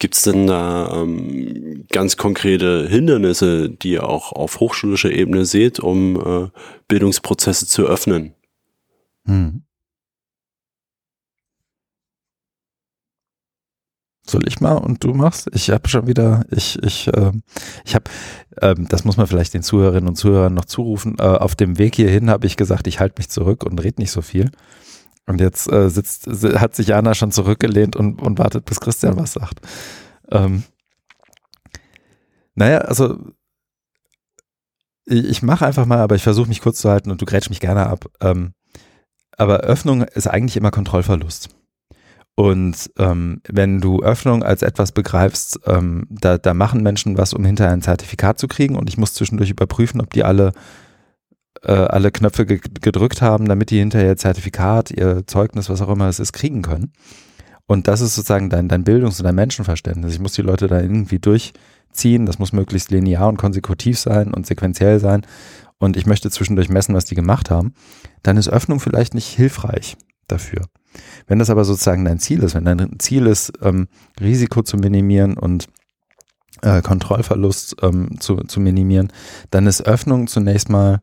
Gibt 0.00 0.14
es 0.14 0.22
denn 0.22 0.46
da 0.46 1.02
ähm, 1.02 1.84
ganz 1.90 2.16
konkrete 2.16 2.86
Hindernisse, 2.88 3.68
die 3.68 3.90
ihr 3.92 4.08
auch 4.08 4.32
auf 4.32 4.60
hochschulischer 4.60 5.10
Ebene 5.10 5.44
seht, 5.44 5.80
um 5.80 6.44
äh, 6.44 6.48
Bildungsprozesse 6.86 7.66
zu 7.66 7.84
öffnen? 7.84 8.34
Hm. 9.26 9.62
Soll 14.28 14.46
ich 14.46 14.60
mal 14.60 14.74
und 14.74 15.02
du 15.02 15.14
machst? 15.14 15.48
Ich 15.54 15.70
habe 15.70 15.88
schon 15.88 16.06
wieder, 16.06 16.44
ich, 16.50 16.78
ich, 16.82 17.08
äh, 17.08 17.32
ich 17.86 17.94
habe, 17.94 18.10
ähm, 18.60 18.86
das 18.88 19.04
muss 19.04 19.16
man 19.16 19.26
vielleicht 19.26 19.54
den 19.54 19.62
Zuhörerinnen 19.62 20.06
und 20.06 20.16
Zuhörern 20.16 20.52
noch 20.52 20.66
zurufen. 20.66 21.16
Äh, 21.18 21.22
auf 21.22 21.56
dem 21.56 21.78
Weg 21.78 21.96
hierhin 21.96 22.28
habe 22.28 22.46
ich 22.46 22.58
gesagt, 22.58 22.86
ich 22.86 23.00
halte 23.00 23.14
mich 23.18 23.30
zurück 23.30 23.64
und 23.64 23.82
rede 23.82 24.02
nicht 24.02 24.10
so 24.10 24.20
viel. 24.20 24.50
Und 25.26 25.40
jetzt 25.40 25.72
äh, 25.72 25.88
sitzt, 25.88 26.26
hat 26.26 26.76
sich 26.76 26.94
Anna 26.94 27.14
schon 27.14 27.32
zurückgelehnt 27.32 27.96
und, 27.96 28.20
und 28.20 28.38
wartet, 28.38 28.66
bis 28.66 28.80
Christian 28.80 29.16
was 29.16 29.32
sagt. 29.32 29.60
Ähm, 30.30 30.64
naja, 32.54 32.78
also 32.78 33.18
ich, 35.06 35.24
ich 35.24 35.42
mache 35.42 35.64
einfach 35.64 35.86
mal, 35.86 36.00
aber 36.00 36.16
ich 36.16 36.22
versuche 36.22 36.48
mich 36.48 36.60
kurz 36.60 36.80
zu 36.80 36.90
halten 36.90 37.10
und 37.10 37.22
du 37.22 37.24
grätsch 37.24 37.48
mich 37.48 37.60
gerne 37.60 37.86
ab. 37.86 38.04
Ähm, 38.20 38.52
aber 39.38 39.60
Öffnung 39.60 40.02
ist 40.02 40.26
eigentlich 40.26 40.58
immer 40.58 40.70
Kontrollverlust. 40.70 41.48
Und 42.38 42.92
ähm, 42.98 43.40
wenn 43.48 43.80
du 43.80 44.00
Öffnung 44.00 44.44
als 44.44 44.62
etwas 44.62 44.92
begreifst, 44.92 45.58
ähm, 45.66 46.06
da, 46.08 46.38
da 46.38 46.54
machen 46.54 46.84
Menschen 46.84 47.18
was, 47.18 47.34
um 47.34 47.44
hinterher 47.44 47.72
ein 47.72 47.82
Zertifikat 47.82 48.38
zu 48.38 48.46
kriegen 48.46 48.76
und 48.76 48.88
ich 48.88 48.96
muss 48.96 49.12
zwischendurch 49.12 49.50
überprüfen, 49.50 50.00
ob 50.00 50.12
die 50.12 50.22
alle, 50.22 50.52
äh, 51.64 51.72
alle 51.72 52.12
Knöpfe 52.12 52.46
ge 52.46 52.60
gedrückt 52.80 53.22
haben, 53.22 53.48
damit 53.48 53.70
die 53.70 53.80
hinterher 53.80 54.10
ihr 54.10 54.16
Zertifikat, 54.16 54.92
ihr 54.92 55.26
Zeugnis, 55.26 55.68
was 55.68 55.82
auch 55.82 55.88
immer 55.88 56.06
es 56.06 56.20
ist, 56.20 56.32
kriegen 56.32 56.62
können. 56.62 56.92
Und 57.66 57.88
das 57.88 58.00
ist 58.00 58.14
sozusagen 58.14 58.50
dein, 58.50 58.68
dein 58.68 58.84
Bildungs- 58.84 59.18
und 59.18 59.24
dein 59.24 59.34
Menschenverständnis. 59.34 60.12
Ich 60.12 60.20
muss 60.20 60.34
die 60.34 60.42
Leute 60.42 60.68
da 60.68 60.80
irgendwie 60.80 61.18
durchziehen, 61.18 62.24
das 62.24 62.38
muss 62.38 62.52
möglichst 62.52 62.92
linear 62.92 63.26
und 63.26 63.36
konsekutiv 63.36 63.98
sein 63.98 64.32
und 64.32 64.46
sequenziell 64.46 65.00
sein. 65.00 65.26
Und 65.78 65.96
ich 65.96 66.06
möchte 66.06 66.30
zwischendurch 66.30 66.68
messen, 66.68 66.94
was 66.94 67.04
die 67.04 67.16
gemacht 67.16 67.50
haben. 67.50 67.74
Dann 68.22 68.36
ist 68.36 68.48
Öffnung 68.48 68.78
vielleicht 68.78 69.14
nicht 69.14 69.26
hilfreich 69.26 69.96
dafür. 70.28 70.66
Wenn 71.26 71.38
das 71.38 71.50
aber 71.50 71.64
sozusagen 71.64 72.04
dein 72.04 72.18
Ziel 72.18 72.42
ist, 72.42 72.54
wenn 72.54 72.64
dein 72.64 72.98
Ziel 72.98 73.26
ist, 73.26 73.52
ähm, 73.62 73.88
Risiko 74.20 74.62
zu 74.62 74.76
minimieren 74.76 75.36
und 75.36 75.66
äh, 76.62 76.82
Kontrollverlust 76.82 77.76
ähm, 77.82 78.20
zu, 78.20 78.36
zu 78.36 78.60
minimieren, 78.60 79.12
dann 79.50 79.66
ist 79.66 79.86
Öffnung 79.86 80.26
zunächst 80.26 80.68
mal 80.68 81.00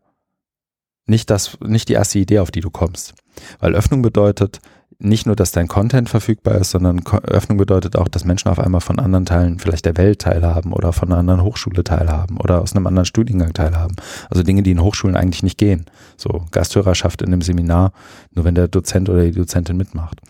nicht 1.08 1.30
das, 1.30 1.58
nicht 1.62 1.90
die 1.90 1.94
erste 1.94 2.20
Idee, 2.20 2.40
auf 2.40 2.52
die 2.52 2.62
du 2.62 2.70
kommst. 2.70 3.14
Weil 3.60 3.75
Öffnung 3.75 4.02
bedeutet, 4.02 4.60
nicht 4.98 5.25
nur, 5.25 5.36
dass 5.36 5.52
dein 5.52 5.68
Content 5.68 6.10
verfügbar 6.10 6.56
ist, 6.56 6.72
sondern 6.72 7.02
Öffnung 7.24 7.58
bedeutet 7.58 7.98
auch, 7.98 8.08
dass 8.08 8.24
Menschen 8.24 8.50
auf 8.50 8.60
einmal 8.60 8.82
von 8.82 8.98
anderen 8.98 9.25
Teilen 9.25 9.60
vielleicht 9.60 9.86
der 9.86 9.98
Welt 9.98 10.20
teilhaben 10.20 10.72
oder 10.72 10.94
von 10.94 11.10
einer 11.10 11.20
anderen 11.20 11.44
Hochschule 11.44 11.84
teilhaben 11.84 12.38
oder 12.38 12.62
aus 12.62 12.75
einem 12.75 12.88
anderen 12.88 13.06
Studiengang 13.06 13.54
teilhaben. 13.54 13.96
Also 14.30 14.44
Dinge, 14.44 14.64
die 14.64 14.72
in 14.72 14.82
Hochschulen 14.82 15.18
eigentlich 15.18 15.44
nicht 15.44 15.58
gehen. 15.58 15.86
So 16.16 16.46
Gasthörerschaft 16.52 17.22
in 17.22 17.28
einem 17.28 17.42
Seminar, 17.42 17.92
nur 18.34 18.46
wenn 18.46 18.56
der 18.56 18.68
Dozent 18.68 19.10
oder 19.10 19.24
die 19.24 19.32
Dozentin 19.32 19.75
mitmacht. 19.75 20.22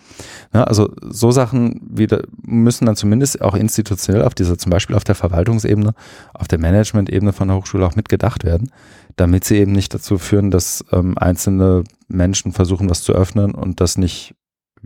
Ja, 0.53 0.63
also 0.63 0.91
so 1.01 1.31
Sachen 1.31 1.81
wieder 1.87 2.23
müssen 2.41 2.85
dann 2.85 2.95
zumindest 2.95 3.41
auch 3.41 3.55
institutionell 3.55 4.23
auf 4.23 4.33
dieser, 4.33 4.57
zum 4.57 4.71
Beispiel 4.71 4.95
auf 4.95 5.03
der 5.03 5.15
Verwaltungsebene, 5.15 5.93
auf 6.33 6.47
der 6.47 6.59
Management-Ebene 6.59 7.33
von 7.33 7.49
der 7.49 7.57
Hochschule 7.57 7.85
auch 7.85 7.95
mitgedacht 7.95 8.43
werden, 8.43 8.71
damit 9.15 9.43
sie 9.43 9.57
eben 9.57 9.73
nicht 9.73 9.93
dazu 9.93 10.17
führen, 10.17 10.49
dass 10.49 10.83
ähm, 10.91 11.17
einzelne 11.17 11.83
Menschen 12.07 12.51
versuchen, 12.51 12.89
was 12.89 13.03
zu 13.03 13.13
öffnen 13.13 13.53
und 13.53 13.79
das 13.79 13.97
nicht 13.97 14.35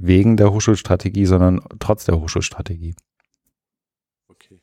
wegen 0.01 0.37
der 0.37 0.51
Hochschulstrategie, 0.51 1.25
sondern 1.25 1.61
trotz 1.79 2.05
der 2.05 2.19
Hochschulstrategie. 2.19 2.95
Okay. 4.27 4.59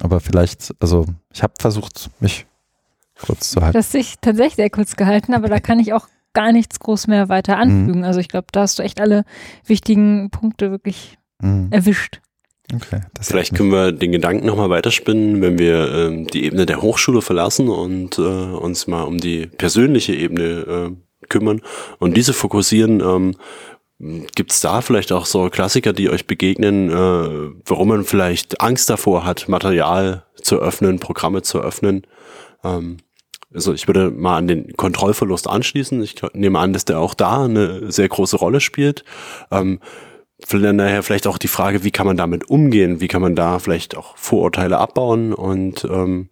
Aber 0.00 0.20
vielleicht, 0.20 0.74
also 0.80 1.06
ich 1.32 1.42
habe 1.42 1.54
versucht, 1.58 2.10
mich 2.20 2.46
kurz 3.20 3.50
zu 3.50 3.60
halten. 3.60 3.76
Das 3.76 3.92
sich 3.92 4.16
tatsächlich 4.20 4.56
sehr 4.56 4.70
kurz 4.70 4.96
gehalten, 4.96 5.34
aber 5.34 5.48
da 5.48 5.60
kann 5.60 5.78
ich 5.78 5.92
auch 5.92 6.08
gar 6.34 6.52
nichts 6.52 6.78
groß 6.80 7.06
mehr 7.06 7.28
weiter 7.28 7.56
anfügen. 7.56 8.00
Mhm. 8.00 8.04
Also 8.04 8.20
ich 8.20 8.28
glaube, 8.28 8.48
da 8.52 8.60
hast 8.60 8.78
du 8.78 8.82
echt 8.82 9.00
alle 9.00 9.24
wichtigen 9.64 10.30
Punkte 10.30 10.70
wirklich 10.70 11.16
mhm. 11.40 11.68
erwischt. 11.70 12.20
Okay, 12.74 13.00
Vielleicht 13.20 13.54
können 13.54 13.70
wir 13.70 13.92
den 13.92 14.10
Gedanken 14.10 14.44
nochmal 14.44 14.70
weiterspinnen, 14.70 15.40
wenn 15.40 15.56
wir 15.58 15.92
ähm, 15.92 16.26
die 16.26 16.44
Ebene 16.44 16.66
der 16.66 16.82
Hochschule 16.82 17.22
verlassen 17.22 17.68
und 17.68 18.18
äh, 18.18 18.22
uns 18.22 18.88
mal 18.88 19.02
um 19.02 19.18
die 19.18 19.46
persönliche 19.46 20.14
Ebene 20.14 20.44
äh, 20.44 21.26
kümmern 21.28 21.62
und 21.98 22.16
diese 22.16 22.32
fokussieren. 22.32 23.00
Ähm, 23.00 23.36
Gibt 23.98 24.52
es 24.52 24.60
da 24.60 24.82
vielleicht 24.82 25.10
auch 25.10 25.24
so 25.24 25.48
Klassiker, 25.48 25.94
die 25.94 26.10
euch 26.10 26.26
begegnen, 26.26 26.90
äh, 26.90 27.60
warum 27.64 27.88
man 27.88 28.04
vielleicht 28.04 28.60
Angst 28.60 28.90
davor 28.90 29.24
hat, 29.24 29.48
Material 29.48 30.24
zu 30.34 30.58
öffnen, 30.58 31.00
Programme 31.00 31.40
zu 31.40 31.60
öffnen? 31.60 32.06
Ähm, 32.62 32.98
also 33.54 33.72
ich 33.72 33.86
würde 33.86 34.10
mal 34.10 34.36
an 34.36 34.48
den 34.48 34.76
Kontrollverlust 34.76 35.48
anschließen. 35.48 36.02
Ich 36.02 36.16
nehme 36.34 36.58
an, 36.58 36.74
dass 36.74 36.84
der 36.84 36.98
auch 36.98 37.14
da 37.14 37.44
eine 37.44 37.90
sehr 37.90 38.08
große 38.08 38.36
Rolle 38.36 38.60
spielt. 38.60 39.02
Ähm, 39.50 39.80
daher 40.50 41.02
vielleicht 41.02 41.26
auch 41.26 41.38
die 41.38 41.48
Frage, 41.48 41.82
wie 41.82 41.90
kann 41.90 42.06
man 42.06 42.18
damit 42.18 42.50
umgehen? 42.50 43.00
Wie 43.00 43.08
kann 43.08 43.22
man 43.22 43.34
da 43.34 43.58
vielleicht 43.58 43.96
auch 43.96 44.14
Vorurteile 44.18 44.76
abbauen 44.76 45.32
und 45.32 45.86
ähm, 45.86 46.28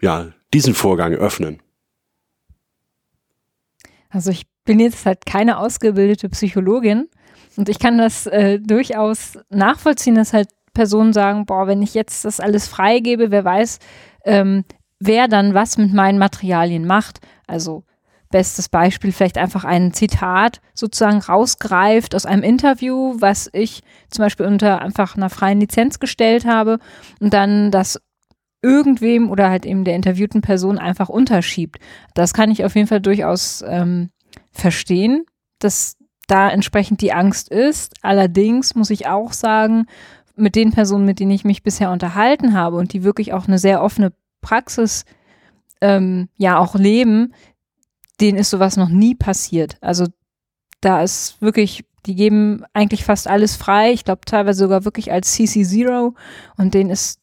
ja, 0.00 0.32
diesen 0.54 0.74
Vorgang 0.74 1.12
öffnen? 1.12 1.60
Also 4.08 4.30
ich 4.30 4.46
bin 4.64 4.80
jetzt 4.80 5.06
halt 5.06 5.26
keine 5.26 5.58
ausgebildete 5.58 6.28
Psychologin 6.28 7.08
und 7.56 7.68
ich 7.68 7.78
kann 7.78 7.98
das 7.98 8.26
äh, 8.26 8.58
durchaus 8.58 9.38
nachvollziehen, 9.50 10.14
dass 10.14 10.32
halt 10.32 10.48
Personen 10.72 11.12
sagen, 11.12 11.46
boah, 11.46 11.66
wenn 11.66 11.82
ich 11.82 11.94
jetzt 11.94 12.24
das 12.24 12.40
alles 12.40 12.66
freigebe, 12.66 13.30
wer 13.30 13.44
weiß, 13.44 13.78
ähm, 14.24 14.64
wer 14.98 15.28
dann 15.28 15.54
was 15.54 15.78
mit 15.78 15.92
meinen 15.92 16.18
Materialien 16.18 16.86
macht. 16.86 17.20
Also 17.46 17.84
bestes 18.30 18.68
Beispiel 18.68 19.12
vielleicht 19.12 19.38
einfach 19.38 19.64
ein 19.64 19.92
Zitat 19.92 20.60
sozusagen 20.74 21.18
rausgreift 21.18 22.16
aus 22.16 22.26
einem 22.26 22.42
Interview, 22.42 23.14
was 23.20 23.48
ich 23.52 23.82
zum 24.10 24.24
Beispiel 24.24 24.46
unter 24.46 24.82
einfach 24.82 25.16
einer 25.16 25.30
freien 25.30 25.60
Lizenz 25.60 26.00
gestellt 26.00 26.44
habe 26.44 26.80
und 27.20 27.32
dann 27.32 27.70
das 27.70 28.00
irgendwem 28.60 29.30
oder 29.30 29.50
halt 29.50 29.66
eben 29.66 29.84
der 29.84 29.94
interviewten 29.94 30.40
Person 30.40 30.78
einfach 30.78 31.08
unterschiebt. 31.08 31.78
Das 32.14 32.32
kann 32.32 32.50
ich 32.50 32.64
auf 32.64 32.74
jeden 32.74 32.88
Fall 32.88 33.00
durchaus 33.00 33.62
ähm, 33.68 34.10
verstehen, 34.54 35.26
dass 35.58 35.96
da 36.26 36.48
entsprechend 36.48 37.00
die 37.00 37.12
Angst 37.12 37.48
ist. 37.50 37.94
Allerdings 38.02 38.74
muss 38.74 38.90
ich 38.90 39.06
auch 39.06 39.32
sagen, 39.32 39.86
mit 40.36 40.56
den 40.56 40.72
Personen, 40.72 41.04
mit 41.04 41.20
denen 41.20 41.30
ich 41.30 41.44
mich 41.44 41.62
bisher 41.62 41.90
unterhalten 41.90 42.54
habe 42.54 42.76
und 42.76 42.92
die 42.92 43.04
wirklich 43.04 43.32
auch 43.32 43.46
eine 43.46 43.58
sehr 43.58 43.82
offene 43.82 44.12
Praxis 44.40 45.04
ähm, 45.80 46.28
ja 46.36 46.58
auch 46.58 46.74
leben, 46.74 47.34
denen 48.20 48.38
ist 48.38 48.50
sowas 48.50 48.76
noch 48.76 48.88
nie 48.88 49.14
passiert. 49.14 49.76
Also 49.80 50.06
da 50.80 51.02
ist 51.02 51.40
wirklich, 51.40 51.84
die 52.06 52.14
geben 52.14 52.64
eigentlich 52.72 53.04
fast 53.04 53.28
alles 53.28 53.56
frei. 53.56 53.92
Ich 53.92 54.04
glaube 54.04 54.22
teilweise 54.26 54.60
sogar 54.60 54.84
wirklich 54.84 55.12
als 55.12 55.32
CC 55.32 55.64
Zero 55.64 56.14
und 56.56 56.74
denen 56.74 56.90
ist 56.90 57.20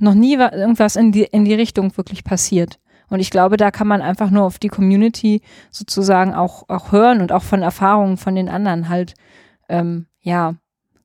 noch 0.00 0.14
nie 0.14 0.34
irgendwas 0.34 0.96
in 0.96 1.12
die, 1.12 1.24
in 1.24 1.44
die 1.44 1.54
Richtung 1.54 1.96
wirklich 1.96 2.24
passiert. 2.24 2.78
Und 3.08 3.20
ich 3.20 3.30
glaube, 3.30 3.56
da 3.56 3.70
kann 3.70 3.86
man 3.86 4.02
einfach 4.02 4.30
nur 4.30 4.44
auf 4.44 4.58
die 4.58 4.68
Community 4.68 5.42
sozusagen 5.70 6.34
auch, 6.34 6.68
auch 6.68 6.92
hören 6.92 7.20
und 7.20 7.32
auch 7.32 7.42
von 7.42 7.62
Erfahrungen 7.62 8.16
von 8.16 8.34
den 8.34 8.48
anderen 8.48 8.88
halt, 8.88 9.14
ähm, 9.68 10.06
ja, 10.20 10.54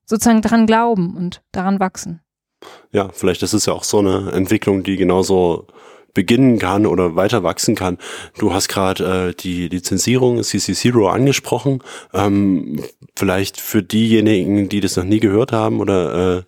sozusagen 0.05 0.41
daran 0.41 0.65
glauben 0.65 1.15
und 1.15 1.41
daran 1.51 1.79
wachsen. 1.79 2.21
Ja, 2.91 3.09
vielleicht 3.13 3.43
ist 3.43 3.53
es 3.53 3.65
ja 3.65 3.73
auch 3.73 3.83
so 3.83 3.99
eine 3.99 4.31
Entwicklung, 4.31 4.83
die 4.83 4.97
genauso 4.97 5.67
beginnen 6.13 6.59
kann 6.59 6.85
oder 6.85 7.15
weiter 7.15 7.43
wachsen 7.43 7.75
kann. 7.75 7.97
Du 8.37 8.53
hast 8.53 8.67
gerade 8.67 9.29
äh, 9.29 9.33
die 9.33 9.67
Lizenzierung 9.69 10.43
CC 10.43 10.73
Zero 10.73 11.07
angesprochen. 11.09 11.81
Ähm, 12.13 12.83
vielleicht 13.15 13.59
für 13.59 13.81
diejenigen, 13.81 14.69
die 14.69 14.81
das 14.81 14.97
noch 14.97 15.05
nie 15.05 15.19
gehört 15.19 15.51
haben 15.51 15.79
oder 15.79 16.39
äh, 16.39 16.43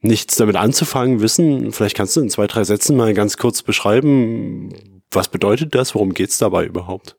nichts 0.00 0.36
damit 0.36 0.56
anzufangen 0.56 1.20
wissen, 1.20 1.72
vielleicht 1.72 1.96
kannst 1.96 2.16
du 2.16 2.20
in 2.20 2.30
zwei, 2.30 2.46
drei 2.46 2.64
Sätzen 2.64 2.96
mal 2.96 3.14
ganz 3.14 3.36
kurz 3.36 3.62
beschreiben, 3.62 4.72
was 5.10 5.28
bedeutet 5.28 5.74
das, 5.74 5.94
worum 5.94 6.14
geht's 6.14 6.38
dabei 6.38 6.64
überhaupt? 6.66 7.16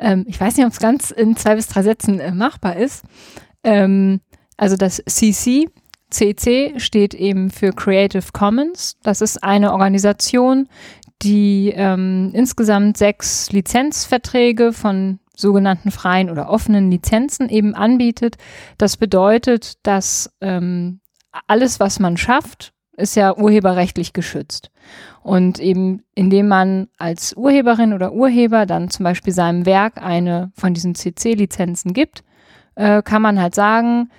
ähm, 0.00 0.24
ich 0.26 0.40
weiß 0.40 0.56
nicht, 0.56 0.66
ob 0.66 0.72
es 0.72 0.80
ganz 0.80 1.10
in 1.10 1.36
zwei 1.36 1.54
bis 1.54 1.68
drei 1.68 1.82
Sätzen 1.82 2.18
äh, 2.18 2.32
machbar 2.32 2.76
ist. 2.76 3.04
Ähm, 3.62 4.20
also 4.56 4.76
das 4.76 5.02
CC, 5.06 5.68
CC 6.10 6.74
steht 6.78 7.14
eben 7.14 7.50
für 7.50 7.72
Creative 7.72 8.24
Commons. 8.32 8.96
Das 9.02 9.20
ist 9.20 9.44
eine 9.44 9.72
Organisation, 9.72 10.68
die 11.22 11.72
ähm, 11.76 12.30
insgesamt 12.32 12.96
sechs 12.96 13.52
Lizenzverträge 13.52 14.72
von 14.72 15.20
sogenannten 15.36 15.90
freien 15.90 16.30
oder 16.30 16.50
offenen 16.50 16.90
Lizenzen 16.90 17.48
eben 17.48 17.74
anbietet. 17.74 18.36
Das 18.78 18.96
bedeutet, 18.96 19.74
dass 19.86 20.30
ähm, 20.40 20.99
alles, 21.46 21.80
was 21.80 21.98
man 22.00 22.16
schafft, 22.16 22.72
ist 22.96 23.16
ja 23.16 23.36
urheberrechtlich 23.36 24.12
geschützt. 24.12 24.70
Und 25.22 25.58
eben 25.58 26.02
indem 26.14 26.48
man 26.48 26.88
als 26.98 27.34
Urheberin 27.34 27.92
oder 27.92 28.12
Urheber 28.12 28.66
dann 28.66 28.90
zum 28.90 29.04
Beispiel 29.04 29.32
seinem 29.32 29.66
Werk 29.66 30.02
eine 30.02 30.52
von 30.54 30.74
diesen 30.74 30.94
CC-Lizenzen 30.94 31.92
gibt, 31.92 32.22
äh, 32.74 33.02
kann 33.02 33.22
man 33.22 33.40
halt 33.40 33.54
sagen, 33.54 34.10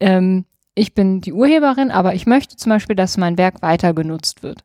ähm, 0.00 0.44
ich 0.74 0.94
bin 0.94 1.20
die 1.20 1.32
Urheberin, 1.32 1.90
aber 1.90 2.14
ich 2.14 2.26
möchte 2.26 2.56
zum 2.56 2.70
Beispiel, 2.70 2.96
dass 2.96 3.16
mein 3.16 3.38
Werk 3.38 3.62
weiter 3.62 3.92
genutzt 3.92 4.42
wird 4.42 4.64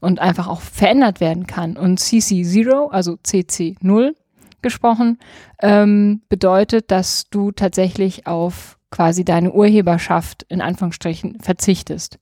und 0.00 0.18
einfach 0.18 0.48
auch 0.48 0.60
verändert 0.60 1.20
werden 1.20 1.46
kann. 1.46 1.76
Und 1.76 2.00
CC0, 2.00 2.90
also 2.90 3.18
CC0 3.24 4.14
gesprochen, 4.62 5.18
ähm, 5.60 6.22
bedeutet, 6.28 6.90
dass 6.90 7.28
du 7.30 7.52
tatsächlich 7.52 8.26
auf 8.26 8.78
quasi 8.92 9.24
deine 9.24 9.50
Urheberschaft 9.50 10.44
in 10.48 10.60
Anführungsstrichen 10.60 11.40
verzichtest. 11.40 12.20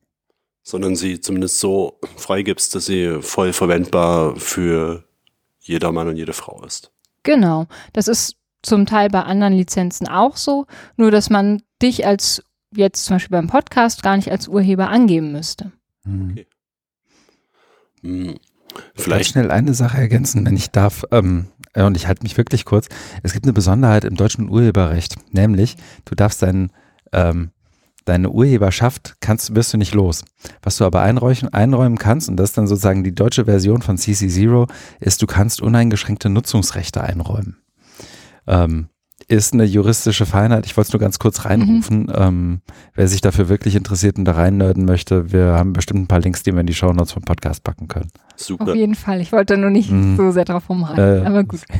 Sondern 0.62 0.96
sie 0.96 1.20
zumindest 1.20 1.60
so 1.60 1.98
freigibst, 2.16 2.74
dass 2.74 2.86
sie 2.86 3.20
voll 3.20 3.52
verwendbar 3.52 4.36
für 4.36 5.04
jeder 5.58 5.92
Mann 5.92 6.08
und 6.08 6.16
jede 6.16 6.32
Frau 6.32 6.62
ist. 6.64 6.90
Genau. 7.22 7.66
Das 7.92 8.08
ist 8.08 8.36
zum 8.62 8.86
Teil 8.86 9.10
bei 9.10 9.22
anderen 9.22 9.52
Lizenzen 9.52 10.08
auch 10.08 10.36
so, 10.36 10.66
nur 10.96 11.10
dass 11.10 11.28
man 11.28 11.62
dich 11.82 12.06
als 12.06 12.42
jetzt 12.74 13.04
zum 13.04 13.16
Beispiel 13.16 13.36
beim 13.36 13.48
Podcast 13.48 14.02
gar 14.02 14.16
nicht 14.16 14.30
als 14.30 14.48
Urheber 14.48 14.88
angeben 14.88 15.32
müsste. 15.32 15.72
Mhm. 16.04 16.30
Okay. 16.30 16.46
Hm. 18.02 18.38
Vielleicht 18.94 19.30
schnell 19.30 19.50
eine 19.50 19.74
Sache 19.74 19.98
ergänzen, 19.98 20.46
wenn 20.46 20.56
ich 20.56 20.70
darf. 20.70 21.04
Ähm, 21.10 21.48
und 21.74 21.96
ich 21.96 22.06
halte 22.06 22.22
mich 22.22 22.36
wirklich 22.36 22.64
kurz. 22.64 22.88
Es 23.22 23.32
gibt 23.32 23.44
eine 23.44 23.52
Besonderheit 23.52 24.04
im 24.04 24.16
deutschen 24.16 24.48
Urheberrecht, 24.48 25.16
nämlich 25.32 25.76
du 26.04 26.14
darfst 26.14 26.42
deinen 26.42 26.72
ähm, 27.12 27.50
deine 28.04 28.30
Urheberschaft 28.30 29.16
kannst, 29.20 29.54
wirst 29.54 29.72
du 29.72 29.78
nicht 29.78 29.94
los. 29.94 30.24
Was 30.62 30.76
du 30.76 30.84
aber 30.84 31.02
einräumen, 31.02 31.52
einräumen 31.52 31.98
kannst, 31.98 32.28
und 32.28 32.36
das 32.36 32.50
ist 32.50 32.58
dann 32.58 32.66
sozusagen 32.66 33.04
die 33.04 33.14
deutsche 33.14 33.44
Version 33.44 33.82
von 33.82 33.96
CC0, 33.98 34.68
ist, 35.00 35.22
du 35.22 35.26
kannst 35.26 35.60
uneingeschränkte 35.60 36.28
Nutzungsrechte 36.28 37.02
einräumen. 37.02 37.58
Ähm, 38.46 38.88
ist 39.28 39.52
eine 39.52 39.64
juristische 39.64 40.26
Feinheit. 40.26 40.66
Ich 40.66 40.76
wollte 40.76 40.88
es 40.88 40.92
nur 40.92 41.00
ganz 41.00 41.18
kurz 41.18 41.44
reinrufen. 41.44 42.02
Mhm. 42.02 42.14
Ähm, 42.14 42.60
wer 42.94 43.08
sich 43.08 43.20
dafür 43.20 43.48
wirklich 43.48 43.76
interessiert 43.76 44.18
und 44.18 44.24
da 44.24 44.32
reinnörden 44.32 44.84
möchte, 44.84 45.32
wir 45.32 45.46
haben 45.46 45.72
bestimmt 45.72 46.00
ein 46.00 46.06
paar 46.08 46.20
Links, 46.20 46.42
die 46.42 46.52
wir 46.52 46.60
in 46.60 46.66
die 46.66 46.74
Show 46.74 46.92
Notes 46.92 47.12
vom 47.12 47.22
Podcast 47.22 47.64
packen 47.64 47.88
können. 47.88 48.10
Super. 48.36 48.68
Auf 48.68 48.74
jeden 48.74 48.94
Fall. 48.94 49.20
Ich 49.20 49.32
wollte 49.32 49.56
nur 49.56 49.70
nicht 49.70 49.90
mhm. 49.90 50.16
so 50.16 50.30
sehr 50.30 50.44
drauf 50.44 50.68
rumreiten, 50.68 51.22
äh, 51.22 51.26
aber 51.26 51.44
gut. 51.44 51.60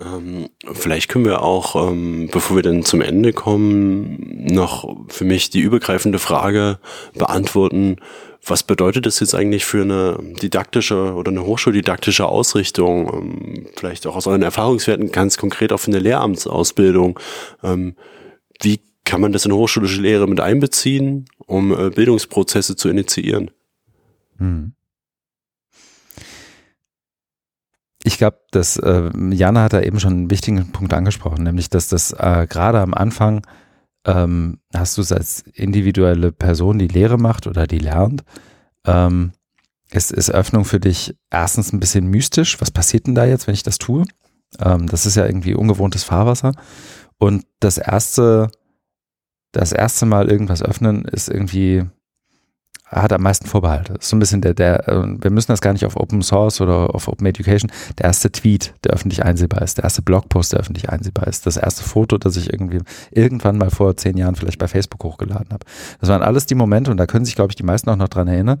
Ähm, 0.00 0.48
vielleicht 0.72 1.08
können 1.08 1.24
wir 1.24 1.42
auch, 1.42 1.90
ähm, 1.90 2.28
bevor 2.30 2.54
wir 2.54 2.62
dann 2.62 2.84
zum 2.84 3.00
Ende 3.00 3.32
kommen, 3.32 4.46
noch 4.48 4.96
für 5.08 5.24
mich 5.24 5.50
die 5.50 5.60
übergreifende 5.60 6.20
Frage 6.20 6.78
beantworten, 7.14 7.96
was 8.44 8.62
bedeutet 8.62 9.06
das 9.06 9.20
jetzt 9.20 9.34
eigentlich 9.34 9.64
für 9.64 9.82
eine 9.82 10.18
didaktische 10.40 11.14
oder 11.14 11.30
eine 11.30 11.44
hochschuldidaktische 11.44 12.26
Ausrichtung? 12.26 13.12
Ähm, 13.12 13.66
vielleicht 13.76 14.06
auch 14.06 14.16
aus 14.16 14.26
euren 14.26 14.42
Erfahrungswerten 14.42 15.12
ganz 15.12 15.36
konkret 15.36 15.72
auf 15.72 15.86
eine 15.86 15.98
Lehramtsausbildung. 15.98 17.18
Ähm, 17.62 17.96
wie 18.60 18.80
kann 19.04 19.20
man 19.20 19.32
das 19.32 19.46
in 19.46 19.52
hochschulische 19.52 20.00
Lehre 20.00 20.28
mit 20.28 20.40
einbeziehen, 20.40 21.26
um 21.46 21.72
äh, 21.72 21.90
Bildungsprozesse 21.90 22.76
zu 22.76 22.88
initiieren? 22.88 23.50
Hm. 24.38 24.72
Ich 28.04 28.18
glaube, 28.18 28.38
dass 28.52 28.76
äh, 28.76 29.10
Jana 29.32 29.64
hat 29.64 29.72
da 29.72 29.82
eben 29.82 30.00
schon 30.00 30.12
einen 30.12 30.30
wichtigen 30.30 30.72
Punkt 30.72 30.94
angesprochen, 30.94 31.42
nämlich 31.42 31.68
dass 31.68 31.88
das 31.88 32.12
äh, 32.12 32.46
gerade 32.48 32.80
am 32.80 32.94
Anfang 32.94 33.42
ähm, 34.06 34.60
hast 34.74 34.96
du 34.96 35.02
es 35.02 35.12
als 35.12 35.40
individuelle 35.54 36.32
Person, 36.32 36.78
die 36.78 36.88
Lehre 36.88 37.18
macht 37.18 37.46
oder 37.46 37.66
die 37.66 37.78
lernt, 37.78 38.24
ähm, 38.86 39.32
ist, 39.90 40.12
ist 40.12 40.30
Öffnung 40.30 40.64
für 40.64 40.80
dich 40.80 41.16
erstens 41.30 41.72
ein 41.72 41.80
bisschen 41.80 42.08
mystisch. 42.08 42.60
Was 42.60 42.70
passiert 42.70 43.06
denn 43.06 43.14
da 43.14 43.24
jetzt, 43.24 43.46
wenn 43.46 43.54
ich 43.54 43.62
das 43.62 43.78
tue? 43.78 44.04
Ähm, 44.60 44.86
das 44.86 45.06
ist 45.06 45.16
ja 45.16 45.26
irgendwie 45.26 45.54
ungewohntes 45.54 46.04
Fahrwasser. 46.04 46.52
Und 47.18 47.46
das 47.60 47.78
erste, 47.78 48.50
das 49.52 49.72
erste 49.72 50.06
Mal 50.06 50.30
irgendwas 50.30 50.62
öffnen 50.62 51.04
ist 51.04 51.28
irgendwie 51.28 51.84
hat 52.90 53.12
am 53.12 53.22
meisten 53.22 53.46
Vorbehalte. 53.46 53.94
Das 53.94 54.04
ist 54.04 54.10
so 54.10 54.16
ein 54.16 54.18
bisschen 54.18 54.40
der, 54.40 54.54
der, 54.54 54.88
äh, 54.88 55.04
wir 55.20 55.30
müssen 55.30 55.52
das 55.52 55.60
gar 55.60 55.72
nicht 55.72 55.84
auf 55.84 55.96
Open 55.96 56.22
Source 56.22 56.60
oder 56.60 56.94
auf 56.94 57.08
Open 57.08 57.26
Education. 57.26 57.70
Der 57.98 58.06
erste 58.06 58.32
Tweet, 58.32 58.74
der 58.84 58.92
öffentlich 58.92 59.24
einsehbar 59.24 59.62
ist, 59.62 59.78
der 59.78 59.84
erste 59.84 60.02
Blogpost, 60.02 60.52
der 60.52 60.60
öffentlich 60.60 60.88
einsehbar 60.88 61.26
ist, 61.26 61.46
das 61.46 61.56
erste 61.56 61.82
Foto, 61.82 62.18
das 62.18 62.36
ich 62.36 62.52
irgendwie 62.52 62.80
irgendwann 63.10 63.58
mal 63.58 63.70
vor 63.70 63.96
zehn 63.96 64.16
Jahren 64.16 64.34
vielleicht 64.34 64.58
bei 64.58 64.68
Facebook 64.68 65.04
hochgeladen 65.04 65.48
habe. 65.50 65.64
Das 66.00 66.08
waren 66.08 66.22
alles 66.22 66.46
die 66.46 66.54
Momente 66.54 66.90
und 66.90 66.96
da 66.96 67.06
können 67.06 67.24
sich, 67.24 67.34
glaube 67.34 67.52
ich, 67.52 67.56
die 67.56 67.62
meisten 67.62 67.90
auch 67.90 67.96
noch 67.96 68.08
dran 68.08 68.28
erinnern. 68.28 68.58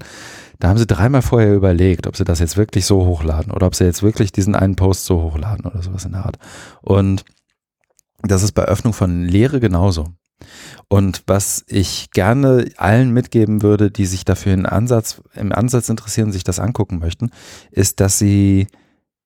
Da 0.58 0.68
haben 0.68 0.78
sie 0.78 0.86
dreimal 0.86 1.22
vorher 1.22 1.54
überlegt, 1.54 2.06
ob 2.06 2.16
sie 2.16 2.24
das 2.24 2.40
jetzt 2.40 2.56
wirklich 2.56 2.84
so 2.84 3.06
hochladen 3.06 3.52
oder 3.52 3.66
ob 3.66 3.74
sie 3.74 3.84
jetzt 3.84 4.02
wirklich 4.02 4.32
diesen 4.32 4.54
einen 4.54 4.76
Post 4.76 5.04
so 5.04 5.22
hochladen 5.22 5.64
oder 5.66 5.82
sowas 5.82 6.04
in 6.04 6.12
der 6.12 6.26
Art. 6.26 6.38
Und 6.82 7.24
das 8.22 8.42
ist 8.42 8.52
bei 8.52 8.64
Öffnung 8.64 8.92
von 8.92 9.24
Lehre 9.24 9.60
genauso. 9.60 10.08
Und 10.88 11.22
was 11.26 11.64
ich 11.68 12.10
gerne 12.12 12.70
allen 12.78 13.12
mitgeben 13.12 13.62
würde, 13.62 13.90
die 13.90 14.06
sich 14.06 14.24
dafür 14.24 14.54
in 14.54 14.64
Ansatz, 14.64 15.20
im 15.34 15.52
Ansatz 15.52 15.90
interessieren, 15.90 16.32
sich 16.32 16.44
das 16.44 16.58
angucken 16.58 16.98
möchten, 16.98 17.30
ist, 17.70 18.00
dass 18.00 18.18
sie 18.18 18.68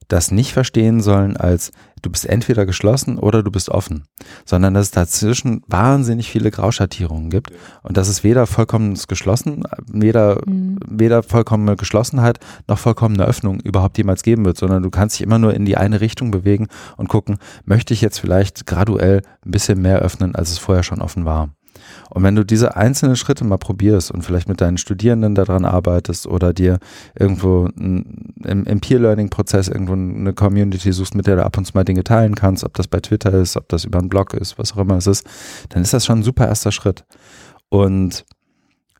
das 0.08 0.32
nicht 0.32 0.52
verstehen 0.52 1.00
sollen 1.00 1.36
als 1.36 1.70
du 2.02 2.10
bist 2.10 2.26
entweder 2.26 2.66
geschlossen 2.66 3.18
oder 3.18 3.42
du 3.42 3.50
bist 3.50 3.68
offen, 3.68 4.04
sondern 4.44 4.74
dass 4.74 4.86
es 4.86 4.90
dazwischen 4.90 5.62
wahnsinnig 5.68 6.30
viele 6.30 6.50
Grauschattierungen 6.50 7.30
gibt 7.30 7.52
und 7.82 7.96
dass 7.96 8.08
es 8.08 8.24
weder 8.24 8.46
vollkommenes 8.46 9.06
Geschlossen, 9.06 9.62
weder, 9.86 10.42
mhm. 10.46 10.78
weder 10.86 11.22
vollkommene 11.22 11.76
Geschlossenheit 11.76 12.38
noch 12.68 12.78
vollkommene 12.78 13.24
Öffnung 13.24 13.60
überhaupt 13.60 13.98
jemals 13.98 14.22
geben 14.22 14.44
wird, 14.44 14.58
sondern 14.58 14.82
du 14.82 14.90
kannst 14.90 15.16
dich 15.16 15.22
immer 15.22 15.38
nur 15.38 15.54
in 15.54 15.64
die 15.64 15.76
eine 15.76 16.00
Richtung 16.00 16.30
bewegen 16.30 16.68
und 16.96 17.08
gucken, 17.08 17.38
möchte 17.64 17.94
ich 17.94 18.00
jetzt 18.00 18.18
vielleicht 18.18 18.66
graduell 18.66 19.22
ein 19.44 19.50
bisschen 19.50 19.80
mehr 19.80 20.00
öffnen, 20.00 20.34
als 20.34 20.50
es 20.50 20.58
vorher 20.58 20.82
schon 20.82 21.00
offen 21.00 21.24
war. 21.24 21.50
Und 22.14 22.24
wenn 22.24 22.36
du 22.36 22.44
diese 22.44 22.76
einzelnen 22.76 23.16
Schritte 23.16 23.42
mal 23.44 23.56
probierst 23.56 24.10
und 24.10 24.22
vielleicht 24.22 24.46
mit 24.46 24.60
deinen 24.60 24.76
Studierenden 24.76 25.34
daran 25.34 25.64
arbeitest 25.64 26.26
oder 26.26 26.52
dir 26.52 26.78
irgendwo 27.18 27.70
im, 27.76 28.04
im 28.44 28.80
Peer-Learning-Prozess 28.80 29.68
irgendwo 29.68 29.94
eine 29.94 30.34
Community 30.34 30.92
suchst, 30.92 31.14
mit 31.14 31.26
der 31.26 31.36
du 31.36 31.44
ab 31.44 31.56
und 31.56 31.64
zu 31.64 31.72
mal 31.74 31.84
Dinge 31.84 32.04
teilen 32.04 32.34
kannst, 32.34 32.64
ob 32.64 32.74
das 32.74 32.86
bei 32.86 33.00
Twitter 33.00 33.32
ist, 33.32 33.56
ob 33.56 33.66
das 33.70 33.84
über 33.84 33.98
einen 33.98 34.10
Blog 34.10 34.34
ist, 34.34 34.58
was 34.58 34.74
auch 34.74 34.78
immer 34.78 34.96
es 34.96 35.06
ist, 35.06 35.26
dann 35.70 35.80
ist 35.80 35.94
das 35.94 36.04
schon 36.04 36.18
ein 36.18 36.22
super 36.22 36.46
erster 36.46 36.70
Schritt. 36.70 37.04
Und 37.70 38.26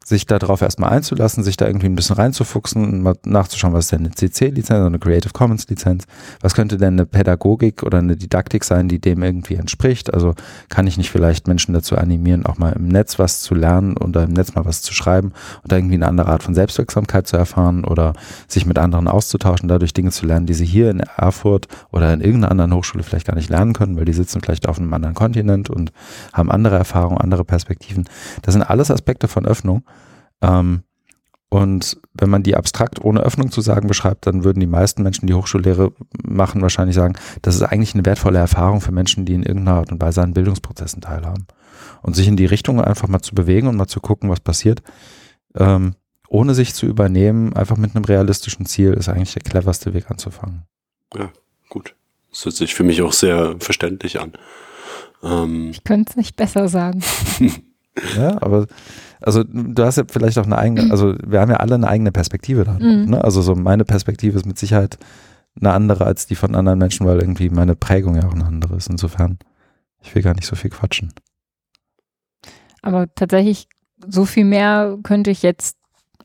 sich 0.05 0.27
darauf 0.27 0.62
erstmal 0.62 0.91
einzulassen, 0.91 1.45
sich 1.45 1.57
da 1.57 1.67
irgendwie 1.67 1.87
ein 1.87 1.95
bisschen 1.95 2.17
reinzufuchsen, 2.17 3.03
mal 3.03 3.17
nachzuschauen, 3.25 3.73
was 3.73 3.87
ist 3.87 3.93
denn 3.93 4.01
eine 4.01 4.11
CC-Lizenz 4.11 4.79
oder 4.79 4.87
eine 4.87 4.99
Creative 4.99 5.33
Commons-Lizenz, 5.33 6.05
was 6.41 6.55
könnte 6.55 6.77
denn 6.77 6.95
eine 6.95 7.07
Pädagogik 7.07 7.83
oder 7.83 7.99
eine 7.99 8.17
Didaktik 8.17 8.65
sein, 8.65 8.88
die 8.88 9.01
dem 9.01 9.23
irgendwie 9.23 9.55
entspricht. 9.55 10.12
Also 10.12 10.35
kann 10.69 10.87
ich 10.87 10.97
nicht 10.97 11.11
vielleicht 11.11 11.49
Menschen 11.49 11.75
dazu 11.75 11.97
animieren, 11.97 12.47
auch 12.47 12.59
mal 12.59 12.73
im 12.73 12.88
Netz 12.88 13.19
was 13.19 13.43
zu 13.43 13.55
lernen 13.55 13.97
oder 13.97 14.25
im 14.25 14.33
Netz 14.33 14.55
mal 14.55 14.65
was 14.65 14.83
zu 14.83 14.93
schreiben 14.93 15.33
und 15.62 15.73
irgendwie 15.73 15.95
eine 15.95 16.09
andere 16.09 16.29
Art 16.29 16.43
von 16.43 16.55
Selbstwirksamkeit 16.55 17.27
zu 17.27 17.37
erfahren 17.37 17.85
oder 17.85 18.15
sich 18.49 18.67
mit 18.67 18.79
anderen 18.79 19.09
auszutauschen, 19.09 19.69
dadurch 19.69 19.95
Dinge 19.95 20.11
zu 20.11 20.27
lernen, 20.27 20.47
die 20.47 20.55
sie 20.55 20.67
hier 20.67 20.91
in 20.91 21.01
Erfurt 21.01 21.69
oder 21.91 22.12
in 22.12 22.21
irgendeiner 22.21 22.51
anderen 22.51 22.75
Hochschule 22.75 23.05
vielleicht 23.05 23.27
gar 23.27 23.37
nicht 23.37 23.51
lernen 23.51 23.73
können, 23.73 23.97
weil 23.97 24.05
die 24.05 24.12
sitzen 24.12 24.41
vielleicht 24.41 24.69
auf 24.69 24.79
einem 24.79 24.93
anderen 24.93 25.15
Kontinent 25.15 25.71
und 25.71 25.93
haben 26.33 26.51
andere 26.51 26.77
Erfahrungen, 26.77 27.19
andere 27.19 27.45
Perspektiven. 27.45 28.05
Das 28.43 28.55
sind 28.55 28.62
alles 28.62 28.91
Aspekte 28.91 29.29
von 29.29 29.47
Öffnung 29.47 29.85
ähm, 30.43 30.83
und 31.49 31.99
wenn 32.15 32.31
man 32.31 32.43
die 32.43 32.57
abstrakt 32.57 33.05
ohne 33.05 33.21
Öffnung 33.21 33.51
zu 33.51 33.61
sagen 33.61 33.87
beschreibt, 33.87 34.27
dann 34.27 34.43
würden 34.43 34.61
die 34.61 34.67
meisten 34.67 35.03
Menschen, 35.03 35.27
die 35.27 35.35
Hochschullehre 35.35 35.93
machen, 36.23 36.63
wahrscheinlich 36.63 36.97
sagen, 36.97 37.15
das 37.43 37.55
ist 37.55 37.63
eigentlich 37.63 37.93
eine 37.93 38.07
wertvolle 38.07 38.39
Erfahrung 38.39 38.81
für 38.81 38.91
Menschen, 38.91 39.27
die 39.27 39.35
in 39.35 39.43
irgendeiner 39.43 39.79
Art 39.79 39.93
und 39.93 40.01
Weise 40.01 40.23
an 40.23 40.33
Bildungsprozessen 40.33 41.03
teilhaben. 41.03 41.47
Und 42.01 42.17
sich 42.17 42.27
in 42.27 42.39
die 42.39 42.47
Richtung 42.47 42.81
einfach 42.81 43.07
mal 43.07 43.21
zu 43.21 43.35
bewegen 43.35 43.67
und 43.67 43.77
mal 43.77 43.87
zu 43.87 44.01
gucken, 44.01 44.31
was 44.31 44.41
passiert, 44.41 44.83
ähm, 45.55 45.95
ohne 46.27 46.55
sich 46.55 46.73
zu 46.73 46.87
übernehmen, 46.87 47.55
einfach 47.55 47.77
mit 47.77 47.95
einem 47.95 48.07
realistischen 48.07 48.65
Ziel, 48.65 48.95
ist 48.95 49.11
eigentlich 49.11 49.35
der 49.35 49.43
cleverste 49.43 49.93
Weg 49.93 50.11
anzufangen. 50.11 50.63
Ja, 51.15 51.31
gut. 51.69 51.95
Das 52.31 52.47
hört 52.47 52.55
sich 52.55 52.75
für 52.75 52.83
mich 52.83 53.03
auch 53.03 53.13
sehr 53.13 53.57
verständlich 53.59 54.21
an. 54.21 54.33
Ähm, 55.23 55.69
ich 55.71 55.85
könnte 55.85 56.13
es 56.13 56.17
nicht 56.17 56.37
besser 56.37 56.69
sagen. 56.69 57.03
ja, 58.17 58.41
aber 58.41 58.67
also 59.23 59.45
du 59.45 59.85
hast 59.85 59.97
ja 59.97 60.05
vielleicht 60.09 60.39
auch 60.39 60.47
eine 60.47 60.59
eigene, 60.59 60.91
also 60.91 61.15
wir 61.27 61.41
haben 61.41 61.51
ja 61.51 61.59
alle 61.59 61.75
eine 61.75 61.89
eigene 61.89 62.13
Perspektive 62.13 62.65
da. 62.65 62.73
Mhm. 62.73 63.11
Ne? 63.11 63.25
Also 63.25 63.43
so 63.43 63.55
meine 63.55 63.85
Perspektive 63.85 64.37
ist 64.37 64.47
mit 64.47 64.59
Sicherheit 64.59 64.99
eine 65.61 65.73
andere 65.73 66.07
als 66.07 66.27
die 66.27 66.35
von 66.35 66.55
anderen 66.55 66.79
Menschen, 66.79 67.07
weil 67.07 67.19
irgendwie 67.19 67.51
meine 67.51 67.77
Prägung 67.77 68.17
ja 68.17 68.27
auch 68.27 68.35
eine 68.35 68.47
andere 68.47 68.77
ist. 68.77 68.89
Insofern, 68.89 69.39
ich 70.03 70.15
will 70.15 70.23
gar 70.23 70.35
nicht 70.35 70.47
so 70.47 70.57
viel 70.57 70.71
quatschen. 70.71 71.13
Aber 72.81 73.13
tatsächlich, 73.15 73.69
so 74.05 74.25
viel 74.25 74.45
mehr 74.45 74.99
könnte 75.03 75.31
ich 75.31 75.43
jetzt, 75.43 75.77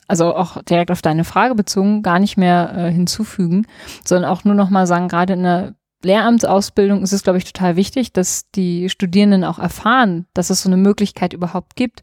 also 0.08 0.34
auch 0.34 0.62
direkt 0.62 0.90
auf 0.90 1.02
deine 1.02 1.24
Frage 1.24 1.54
bezogen, 1.54 2.02
gar 2.02 2.18
nicht 2.18 2.36
mehr 2.36 2.72
äh, 2.76 2.90
hinzufügen, 2.90 3.66
sondern 4.04 4.30
auch 4.30 4.44
nur 4.44 4.54
noch 4.54 4.70
mal 4.70 4.86
sagen, 4.86 5.08
gerade 5.08 5.34
in 5.34 5.42
der 5.42 5.74
Lehramtsausbildung 6.02 7.02
ist 7.02 7.12
es, 7.12 7.22
glaube 7.22 7.38
ich, 7.38 7.44
total 7.44 7.76
wichtig, 7.76 8.12
dass 8.12 8.50
die 8.50 8.88
Studierenden 8.88 9.44
auch 9.44 9.58
erfahren, 9.58 10.26
dass 10.32 10.50
es 10.50 10.62
so 10.62 10.68
eine 10.68 10.76
Möglichkeit 10.76 11.32
überhaupt 11.32 11.76
gibt. 11.76 12.02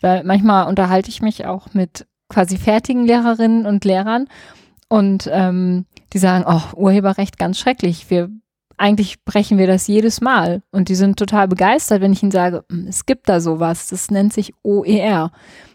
Weil 0.00 0.24
manchmal 0.24 0.66
unterhalte 0.66 1.10
ich 1.10 1.22
mich 1.22 1.46
auch 1.46 1.72
mit 1.72 2.06
quasi 2.28 2.56
fertigen 2.56 3.06
Lehrerinnen 3.06 3.66
und 3.66 3.84
Lehrern 3.84 4.26
und 4.88 5.28
ähm, 5.32 5.86
die 6.12 6.18
sagen, 6.18 6.44
oh, 6.46 6.76
Urheberrecht 6.76 7.38
ganz 7.38 7.58
schrecklich. 7.58 8.10
Wir 8.10 8.30
eigentlich 8.78 9.24
brechen 9.24 9.58
wir 9.58 9.66
das 9.66 9.86
jedes 9.86 10.20
Mal. 10.20 10.62
Und 10.70 10.88
die 10.88 10.94
sind 10.94 11.18
total 11.18 11.48
begeistert, 11.48 12.00
wenn 12.00 12.12
ich 12.12 12.22
ihnen 12.22 12.32
sage, 12.32 12.64
hm, 12.70 12.86
es 12.88 13.06
gibt 13.06 13.28
da 13.28 13.40
sowas, 13.40 13.88
das 13.88 14.10
nennt 14.10 14.32
sich 14.32 14.52
OER. 14.62 15.32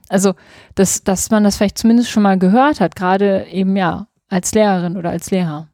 Also, 0.10 0.34
dass, 0.76 1.04
dass 1.04 1.32
man 1.32 1.44
das 1.44 1.58
vielleicht 1.58 1.78
zumindest 1.78 2.10
schon 2.10 2.24
mal 2.24 2.38
gehört 2.38 2.80
hat, 2.80 2.96
gerade 2.96 3.48
eben 3.48 3.76
ja, 3.76 4.08
als 4.28 4.54
Lehrerin 4.54 4.98
oder 4.98 5.10
als 5.10 5.32
Lehrer. 5.32 5.70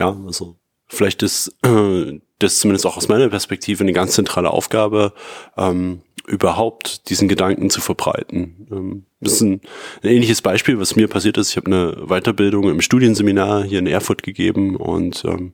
Ja, 0.00 0.16
also 0.26 0.56
vielleicht 0.88 1.22
ist 1.22 1.54
äh, 1.64 2.18
das 2.38 2.58
zumindest 2.58 2.86
auch 2.86 2.96
aus 2.96 3.08
meiner 3.08 3.28
Perspektive 3.28 3.82
eine 3.82 3.92
ganz 3.92 4.12
zentrale 4.12 4.50
Aufgabe, 4.50 5.12
ähm, 5.56 6.02
überhaupt 6.26 7.08
diesen 7.08 7.26
Gedanken 7.26 7.70
zu 7.70 7.80
verbreiten. 7.80 8.68
Ähm, 8.70 9.04
das 9.20 9.34
ist 9.34 9.40
ein, 9.40 9.60
ein, 10.02 10.10
ähnliches 10.10 10.42
Beispiel, 10.42 10.78
was 10.78 10.94
mir 10.94 11.08
passiert 11.08 11.38
ist. 11.38 11.50
Ich 11.50 11.56
habe 11.56 11.66
eine 11.66 12.06
Weiterbildung 12.06 12.68
im 12.68 12.80
Studienseminar 12.80 13.64
hier 13.64 13.78
in 13.78 13.86
Erfurt 13.86 14.22
gegeben 14.22 14.76
und 14.76 15.24
ähm, 15.24 15.52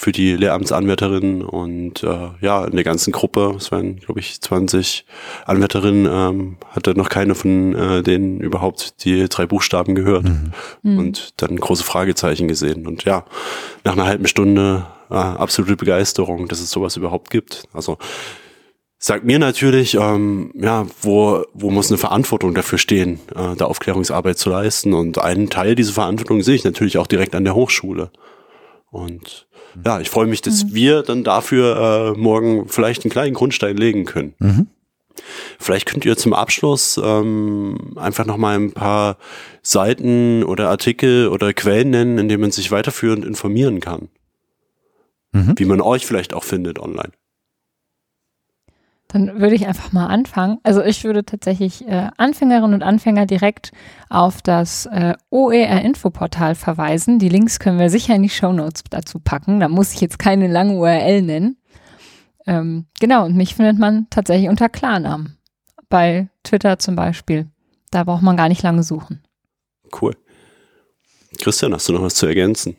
für 0.00 0.12
die 0.12 0.36
Lehramtsanwärterinnen 0.36 1.42
und 1.42 2.04
äh, 2.04 2.28
ja, 2.40 2.64
in 2.64 2.76
der 2.76 2.84
ganzen 2.84 3.12
Gruppe, 3.12 3.54
es 3.56 3.72
waren, 3.72 3.96
glaube 3.96 4.20
ich, 4.20 4.40
20 4.40 5.04
Anwärterinnen, 5.44 6.06
ähm, 6.08 6.56
hatte 6.70 6.96
noch 6.96 7.08
keine 7.08 7.34
von 7.34 7.74
äh, 7.74 8.02
denen 8.04 8.38
überhaupt 8.40 9.04
die 9.04 9.28
drei 9.28 9.46
Buchstaben 9.46 9.96
gehört 9.96 10.26
mhm. 10.82 10.98
und 10.98 11.42
dann 11.42 11.56
große 11.56 11.82
Fragezeichen 11.82 12.46
gesehen. 12.46 12.86
Und 12.86 13.04
ja, 13.04 13.24
nach 13.82 13.94
einer 13.94 14.06
halben 14.06 14.28
Stunde 14.28 14.86
äh, 15.10 15.14
absolute 15.14 15.76
Begeisterung, 15.76 16.46
dass 16.46 16.60
es 16.60 16.70
sowas 16.70 16.96
überhaupt 16.96 17.30
gibt. 17.30 17.64
Also 17.72 17.98
sagt 18.98 19.24
mir 19.24 19.40
natürlich, 19.40 19.94
ähm, 19.94 20.52
ja, 20.54 20.86
wo, 21.02 21.44
wo 21.54 21.70
muss 21.70 21.90
eine 21.90 21.98
Verantwortung 21.98 22.54
dafür 22.54 22.78
stehen, 22.78 23.18
äh, 23.34 23.56
da 23.56 23.64
Aufklärungsarbeit 23.64 24.38
zu 24.38 24.50
leisten. 24.50 24.94
Und 24.94 25.18
einen 25.18 25.50
Teil 25.50 25.74
dieser 25.74 25.94
Verantwortung 25.94 26.40
sehe 26.42 26.54
ich 26.54 26.64
natürlich 26.64 26.98
auch 26.98 27.08
direkt 27.08 27.34
an 27.34 27.42
der 27.42 27.56
Hochschule. 27.56 28.12
Und 28.90 29.47
ja, 29.84 30.00
ich 30.00 30.10
freue 30.10 30.26
mich, 30.26 30.42
dass 30.42 30.64
mhm. 30.64 30.74
wir 30.74 31.02
dann 31.02 31.24
dafür 31.24 32.14
äh, 32.16 32.18
morgen 32.18 32.68
vielleicht 32.68 33.04
einen 33.04 33.10
kleinen 33.10 33.34
Grundstein 33.34 33.76
legen 33.76 34.04
können. 34.04 34.34
Mhm. 34.38 34.66
Vielleicht 35.58 35.86
könnt 35.86 36.04
ihr 36.04 36.16
zum 36.16 36.32
Abschluss 36.32 37.00
ähm, 37.02 37.94
einfach 37.96 38.24
noch 38.24 38.36
mal 38.36 38.56
ein 38.56 38.72
paar 38.72 39.18
Seiten 39.62 40.44
oder 40.44 40.70
Artikel 40.70 41.28
oder 41.28 41.52
Quellen 41.52 41.90
nennen, 41.90 42.18
in 42.18 42.28
denen 42.28 42.40
man 42.40 42.50
sich 42.50 42.70
weiterführend 42.70 43.24
informieren 43.24 43.80
kann. 43.80 44.08
Mhm. 45.32 45.54
Wie 45.56 45.64
man 45.64 45.80
euch 45.80 46.06
vielleicht 46.06 46.34
auch 46.34 46.44
findet 46.44 46.78
online. 46.78 47.12
Dann 49.08 49.40
würde 49.40 49.54
ich 49.54 49.66
einfach 49.66 49.92
mal 49.92 50.06
anfangen. 50.06 50.58
Also 50.62 50.82
ich 50.82 51.02
würde 51.04 51.24
tatsächlich 51.24 51.86
äh, 51.88 52.10
Anfängerinnen 52.18 52.74
und 52.74 52.82
Anfänger 52.82 53.24
direkt 53.24 53.72
auf 54.10 54.42
das 54.42 54.84
äh, 54.86 55.14
OER-Infoportal 55.30 56.54
verweisen. 56.54 57.18
Die 57.18 57.30
Links 57.30 57.58
können 57.58 57.78
wir 57.78 57.88
sicher 57.88 58.14
in 58.14 58.22
die 58.22 58.28
Show 58.28 58.52
Notes 58.52 58.82
dazu 58.90 59.18
packen. 59.18 59.60
Da 59.60 59.68
muss 59.68 59.94
ich 59.94 60.02
jetzt 60.02 60.18
keine 60.18 60.46
lange 60.46 60.74
URL 60.74 61.22
nennen. 61.22 61.56
Ähm, 62.46 62.86
genau, 63.00 63.24
und 63.24 63.34
mich 63.34 63.54
findet 63.54 63.78
man 63.78 64.06
tatsächlich 64.10 64.50
unter 64.50 64.68
Klarnamen. 64.68 65.38
Bei 65.88 66.28
Twitter 66.42 66.78
zum 66.78 66.94
Beispiel. 66.94 67.46
Da 67.90 68.04
braucht 68.04 68.22
man 68.22 68.36
gar 68.36 68.48
nicht 68.48 68.62
lange 68.62 68.82
suchen. 68.82 69.22
Cool. 69.98 70.14
Christian, 71.38 71.72
hast 71.72 71.88
du 71.88 71.94
noch 71.94 72.02
was 72.02 72.14
zu 72.14 72.26
ergänzen? 72.26 72.76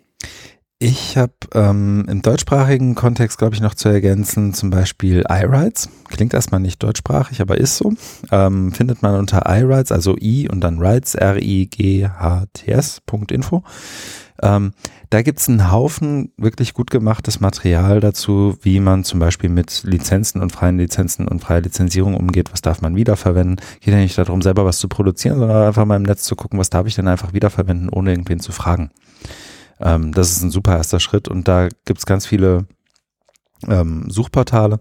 Ich 0.81 1.17
habe 1.17 1.33
ähm, 1.53 2.05
im 2.07 2.21
deutschsprachigen 2.21 2.95
Kontext, 2.95 3.37
glaube 3.37 3.53
ich, 3.53 3.59
noch 3.59 3.73
zu 3.73 3.89
ergänzen, 3.89 4.53
zum 4.53 4.69
Beispiel 4.69 5.25
iRights. 5.27 5.89
Klingt 6.07 6.33
erstmal 6.33 6.61
nicht 6.61 6.81
deutschsprachig, 6.81 7.41
aber 7.41 7.57
ist 7.57 7.75
so. 7.75 7.91
Ähm, 8.31 8.71
findet 8.71 9.01
man 9.01 9.15
unter 9.15 9.43
iRights, 9.45 9.91
also 9.91 10.15
i 10.15 10.47
und 10.49 10.61
dann 10.61 10.79
rights, 10.79 11.15
R-I-G-H-T-S.info. 11.15 11.73
Ähm, 14.41 14.71
da 15.09 15.21
gibt's 15.21 15.49
einen 15.49 15.69
Haufen 15.69 16.31
wirklich 16.37 16.73
gut 16.73 16.91
gemachtes 16.91 17.41
Material 17.41 17.99
dazu, 17.99 18.57
wie 18.61 18.79
man 18.79 19.03
zum 19.03 19.19
Beispiel 19.19 19.49
mit 19.49 19.83
Lizenzen 19.83 20.41
und 20.41 20.53
freien 20.53 20.77
Lizenzen 20.77 21.27
und 21.27 21.41
freier 21.41 21.59
Lizenzierung 21.59 22.13
umgeht. 22.15 22.53
Was 22.53 22.61
darf 22.61 22.81
man 22.81 22.95
wiederverwenden? 22.95 23.57
Geht 23.81 23.93
ja 23.93 23.99
nicht 23.99 24.17
darum, 24.17 24.41
selber 24.41 24.63
was 24.63 24.79
zu 24.79 24.87
produzieren, 24.87 25.39
sondern 25.39 25.67
einfach 25.67 25.83
mal 25.83 25.97
im 25.97 26.03
Netz 26.03 26.23
zu 26.23 26.37
gucken, 26.37 26.57
was 26.57 26.69
darf 26.69 26.87
ich 26.87 26.95
denn 26.95 27.09
einfach 27.09 27.33
wiederverwenden, 27.33 27.89
ohne 27.89 28.11
irgendwen 28.11 28.39
zu 28.39 28.53
fragen. 28.53 28.91
Ähm, 29.79 30.11
das 30.13 30.31
ist 30.31 30.43
ein 30.43 30.51
super 30.51 30.77
erster 30.77 30.99
Schritt 30.99 31.27
und 31.27 31.47
da 31.47 31.69
gibt's 31.85 32.05
ganz 32.05 32.25
viele 32.25 32.65
ähm, 33.67 34.05
Suchportale. 34.09 34.79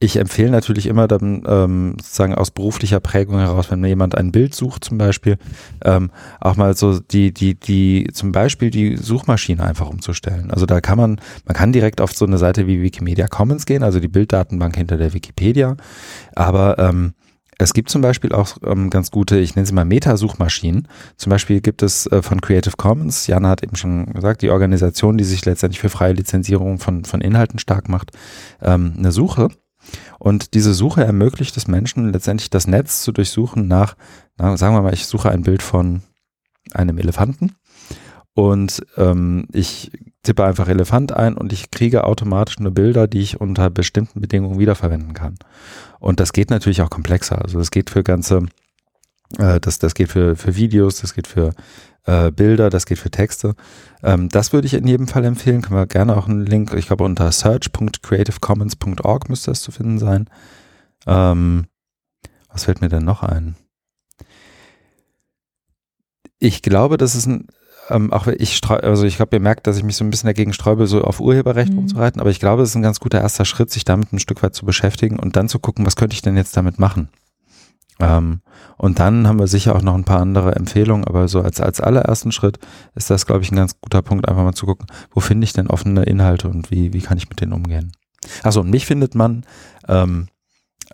Ich 0.00 0.16
empfehle 0.16 0.50
natürlich 0.50 0.86
immer 0.86 1.08
dann 1.08 1.44
ähm, 1.46 1.96
sozusagen 1.98 2.34
aus 2.34 2.50
beruflicher 2.50 3.00
Prägung 3.00 3.38
heraus, 3.38 3.70
wenn 3.70 3.84
jemand 3.84 4.16
ein 4.16 4.32
Bild 4.32 4.54
sucht 4.54 4.84
zum 4.84 4.98
Beispiel, 4.98 5.38
ähm, 5.84 6.10
auch 6.40 6.56
mal 6.56 6.76
so 6.76 6.98
die, 6.98 7.32
die, 7.32 7.54
die, 7.54 8.08
zum 8.12 8.32
Beispiel 8.32 8.70
die 8.70 8.96
Suchmaschine 8.96 9.62
einfach 9.62 9.88
umzustellen. 9.88 10.50
Also 10.50 10.66
da 10.66 10.80
kann 10.80 10.98
man, 10.98 11.20
man 11.46 11.54
kann 11.54 11.72
direkt 11.72 12.00
auf 12.00 12.12
so 12.12 12.26
eine 12.26 12.38
Seite 12.38 12.66
wie 12.66 12.82
Wikimedia 12.82 13.28
Commons 13.28 13.66
gehen, 13.66 13.82
also 13.82 14.00
die 14.00 14.08
Bilddatenbank 14.08 14.76
hinter 14.76 14.96
der 14.96 15.14
Wikipedia, 15.14 15.76
aber 16.34 16.78
ähm, 16.78 17.14
es 17.58 17.72
gibt 17.72 17.90
zum 17.90 18.02
Beispiel 18.02 18.32
auch 18.32 18.56
ähm, 18.64 18.90
ganz 18.90 19.10
gute, 19.10 19.38
ich 19.38 19.54
nenne 19.54 19.66
sie 19.66 19.72
mal 19.72 19.84
Metasuchmaschinen. 19.84 20.88
Zum 21.16 21.30
Beispiel 21.30 21.60
gibt 21.60 21.82
es 21.82 22.06
äh, 22.06 22.22
von 22.22 22.40
Creative 22.40 22.76
Commons, 22.76 23.26
Jana 23.26 23.50
hat 23.50 23.62
eben 23.62 23.76
schon 23.76 24.12
gesagt, 24.12 24.42
die 24.42 24.50
Organisation, 24.50 25.16
die 25.16 25.24
sich 25.24 25.44
letztendlich 25.44 25.80
für 25.80 25.90
freie 25.90 26.12
Lizenzierung 26.12 26.78
von, 26.78 27.04
von 27.04 27.20
Inhalten 27.20 27.58
stark 27.58 27.88
macht, 27.88 28.10
ähm, 28.62 28.94
eine 28.98 29.12
Suche. 29.12 29.48
Und 30.18 30.54
diese 30.54 30.72
Suche 30.72 31.04
ermöglicht 31.04 31.56
es 31.56 31.68
Menschen 31.68 32.12
letztendlich 32.12 32.50
das 32.50 32.66
Netz 32.66 33.02
zu 33.02 33.12
durchsuchen 33.12 33.68
nach, 33.68 33.96
na, 34.38 34.56
sagen 34.56 34.74
wir 34.74 34.82
mal, 34.82 34.94
ich 34.94 35.06
suche 35.06 35.30
ein 35.30 35.42
Bild 35.42 35.62
von 35.62 36.02
einem 36.72 36.98
Elefanten 36.98 37.54
und 38.32 38.84
ähm, 38.96 39.46
ich 39.52 39.92
tippe 40.24 40.44
einfach 40.44 40.68
Elefant 40.68 41.12
ein 41.12 41.36
und 41.36 41.52
ich 41.52 41.70
kriege 41.70 42.04
automatisch 42.04 42.58
nur 42.58 42.72
Bilder, 42.72 43.06
die 43.06 43.20
ich 43.20 43.40
unter 43.40 43.70
bestimmten 43.70 44.20
Bedingungen 44.20 44.58
wiederverwenden 44.58 45.14
kann. 45.14 45.36
Und 46.00 46.20
das 46.20 46.32
geht 46.32 46.50
natürlich 46.50 46.82
auch 46.82 46.90
komplexer. 46.90 47.40
Also 47.40 47.58
das 47.58 47.70
geht 47.70 47.90
für 47.90 48.02
ganze, 48.02 48.46
äh, 49.38 49.60
das, 49.60 49.78
das 49.78 49.94
geht 49.94 50.10
für, 50.10 50.34
für 50.36 50.56
Videos, 50.56 51.00
das 51.00 51.14
geht 51.14 51.26
für 51.26 51.54
äh, 52.06 52.30
Bilder, 52.32 52.70
das 52.70 52.86
geht 52.86 52.98
für 52.98 53.10
Texte. 53.10 53.54
Ähm, 54.02 54.28
das 54.28 54.52
würde 54.52 54.66
ich 54.66 54.74
in 54.74 54.86
jedem 54.86 55.08
Fall 55.08 55.24
empfehlen. 55.24 55.62
Können 55.62 55.78
wir 55.78 55.86
gerne 55.86 56.16
auch 56.16 56.26
einen 56.28 56.44
Link, 56.44 56.74
ich 56.74 56.86
glaube 56.86 57.04
unter 57.04 57.30
search.creativecommons.org 57.30 59.28
müsste 59.28 59.50
das 59.50 59.62
zu 59.62 59.70
finden 59.72 59.98
sein. 59.98 60.28
Ähm, 61.06 61.66
was 62.48 62.64
fällt 62.64 62.80
mir 62.80 62.88
denn 62.88 63.04
noch 63.04 63.22
ein? 63.22 63.56
Ich 66.38 66.62
glaube, 66.62 66.98
das 66.98 67.14
ist 67.14 67.26
ein 67.26 67.48
ähm, 67.90 68.12
auch 68.12 68.26
ich 68.26 68.60
also 68.68 69.04
ich 69.04 69.20
habe 69.20 69.30
gemerkt, 69.30 69.66
dass 69.66 69.76
ich 69.76 69.82
mich 69.82 69.96
so 69.96 70.04
ein 70.04 70.10
bisschen 70.10 70.26
dagegen 70.26 70.52
sträube, 70.52 70.86
so 70.86 71.02
auf 71.02 71.20
Urheberrecht 71.20 71.72
mhm. 71.72 71.80
umzureiten, 71.80 72.20
aber 72.20 72.30
ich 72.30 72.40
glaube, 72.40 72.62
es 72.62 72.70
ist 72.70 72.76
ein 72.76 72.82
ganz 72.82 73.00
guter 73.00 73.20
erster 73.20 73.44
Schritt, 73.44 73.70
sich 73.70 73.84
damit 73.84 74.12
ein 74.12 74.18
Stück 74.18 74.42
weit 74.42 74.54
zu 74.54 74.64
beschäftigen 74.64 75.18
und 75.18 75.36
dann 75.36 75.48
zu 75.48 75.58
gucken, 75.58 75.86
was 75.86 75.96
könnte 75.96 76.14
ich 76.14 76.22
denn 76.22 76.36
jetzt 76.36 76.56
damit 76.56 76.78
machen. 76.78 77.08
Ähm, 78.00 78.40
und 78.76 78.98
dann 78.98 79.28
haben 79.28 79.38
wir 79.38 79.46
sicher 79.46 79.76
auch 79.76 79.82
noch 79.82 79.94
ein 79.94 80.04
paar 80.04 80.20
andere 80.20 80.56
Empfehlungen, 80.56 81.06
aber 81.06 81.28
so 81.28 81.40
als, 81.40 81.60
als 81.60 81.80
allerersten 81.80 82.32
Schritt 82.32 82.58
ist 82.94 83.10
das, 83.10 83.26
glaube 83.26 83.42
ich, 83.42 83.52
ein 83.52 83.56
ganz 83.56 83.80
guter 83.80 84.02
Punkt, 84.02 84.28
einfach 84.28 84.42
mal 84.42 84.54
zu 84.54 84.66
gucken, 84.66 84.86
wo 85.12 85.20
finde 85.20 85.44
ich 85.44 85.52
denn 85.52 85.68
offene 85.68 86.02
Inhalte 86.04 86.48
und 86.48 86.70
wie, 86.70 86.92
wie 86.92 87.00
kann 87.00 87.18
ich 87.18 87.28
mit 87.28 87.40
denen 87.40 87.52
umgehen. 87.52 87.92
Achso, 88.42 88.60
und 88.60 88.70
mich 88.70 88.86
findet 88.86 89.14
man 89.14 89.44
ähm, 89.86 90.28
äh, 90.28 90.33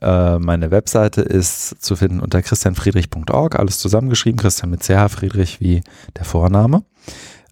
meine 0.02 0.70
Webseite 0.70 1.20
ist 1.20 1.82
zu 1.82 1.96
finden 1.96 2.20
unter 2.20 2.40
christianfriedrich.org, 2.40 3.58
alles 3.58 3.78
zusammengeschrieben, 3.78 4.40
Christian 4.40 4.70
mit 4.70 4.82
CH, 4.82 5.08
Friedrich 5.10 5.60
wie 5.60 5.82
der 6.16 6.24
Vorname. 6.24 6.84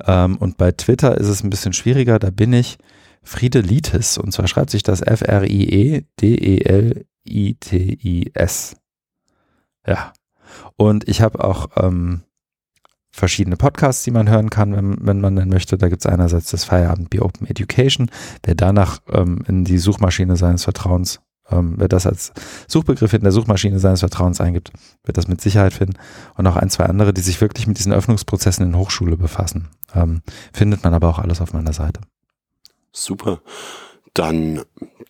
Ähm, 0.04 0.36
und 0.36 0.56
bei 0.56 0.72
Twitter 0.72 1.18
ist 1.18 1.28
es 1.28 1.44
ein 1.44 1.50
bisschen 1.50 1.72
schwieriger, 1.72 2.18
da 2.18 2.30
bin 2.30 2.52
ich 2.52 2.78
Friedelitis 3.22 4.16
und 4.18 4.32
zwar 4.32 4.48
schreibt 4.48 4.70
sich 4.70 4.82
das 4.82 5.02
F-R-I-E-D-E-L-I-T-I-S. 5.02 6.06
Ja. 9.86 10.12
Und 10.76 11.06
ich 11.08 11.20
habe 11.20 11.44
auch 11.44 11.68
ähm, 11.76 12.22
verschiedene 13.10 13.56
Podcasts, 13.56 14.04
die 14.04 14.10
man 14.10 14.28
hören 14.30 14.50
kann, 14.50 14.74
wenn, 14.74 14.96
wenn 15.00 15.20
man 15.20 15.36
denn 15.36 15.48
möchte. 15.48 15.76
Da 15.76 15.88
gibt 15.88 16.02
es 16.02 16.10
einerseits 16.10 16.50
das 16.50 16.64
Feierabend 16.64 17.10
Be 17.10 17.22
Open 17.22 17.46
Education. 17.46 18.10
Wer 18.44 18.54
danach 18.54 19.00
ähm, 19.10 19.44
in 19.46 19.64
die 19.64 19.78
Suchmaschine 19.78 20.36
seines 20.36 20.64
Vertrauens 20.64 21.20
Ähm, 21.50 21.74
wer 21.76 21.88
das 21.88 22.06
als 22.06 22.32
Suchbegriff 22.66 23.12
in 23.12 23.22
der 23.22 23.32
Suchmaschine 23.32 23.78
seines 23.78 24.00
Vertrauens 24.00 24.40
eingibt, 24.40 24.70
wird 25.04 25.16
das 25.16 25.28
mit 25.28 25.40
Sicherheit 25.40 25.72
finden. 25.72 25.94
Und 26.36 26.46
auch 26.46 26.56
ein, 26.56 26.70
zwei 26.70 26.84
andere, 26.84 27.14
die 27.14 27.20
sich 27.20 27.40
wirklich 27.40 27.66
mit 27.66 27.78
diesen 27.78 27.92
Öffnungsprozessen 27.92 28.66
in 28.66 28.76
Hochschule 28.76 29.16
befassen. 29.16 29.68
Ähm, 29.94 30.22
findet 30.52 30.84
man 30.84 30.94
aber 30.94 31.08
auch 31.08 31.18
alles 31.18 31.40
auf 31.40 31.52
meiner 31.52 31.72
Seite. 31.72 32.00
Super. 32.92 33.40
Dann 34.14 34.62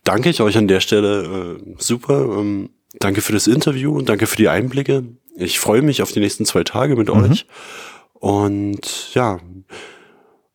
danke 0.03 0.29
ich 0.29 0.41
euch 0.41 0.57
an 0.57 0.67
der 0.67 0.79
Stelle 0.79 1.57
äh, 1.57 1.75
super. 1.77 2.37
Ähm, 2.37 2.69
danke 2.99 3.21
für 3.21 3.33
das 3.33 3.47
Interview 3.47 3.97
und 3.97 4.09
danke 4.09 4.27
für 4.27 4.37
die 4.37 4.49
Einblicke. 4.49 5.03
Ich 5.35 5.59
freue 5.59 5.81
mich 5.81 6.01
auf 6.01 6.11
die 6.11 6.19
nächsten 6.19 6.45
zwei 6.45 6.63
Tage 6.63 6.95
mit 6.95 7.07
mhm. 7.07 7.23
euch. 7.23 7.45
Und 8.13 9.13
ja, 9.13 9.39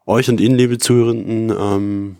euch 0.06 0.28
und 0.28 0.40
Ihnen, 0.40 0.56
liebe 0.56 0.78
Zuhörenden, 0.78 1.50
ähm, 1.50 2.16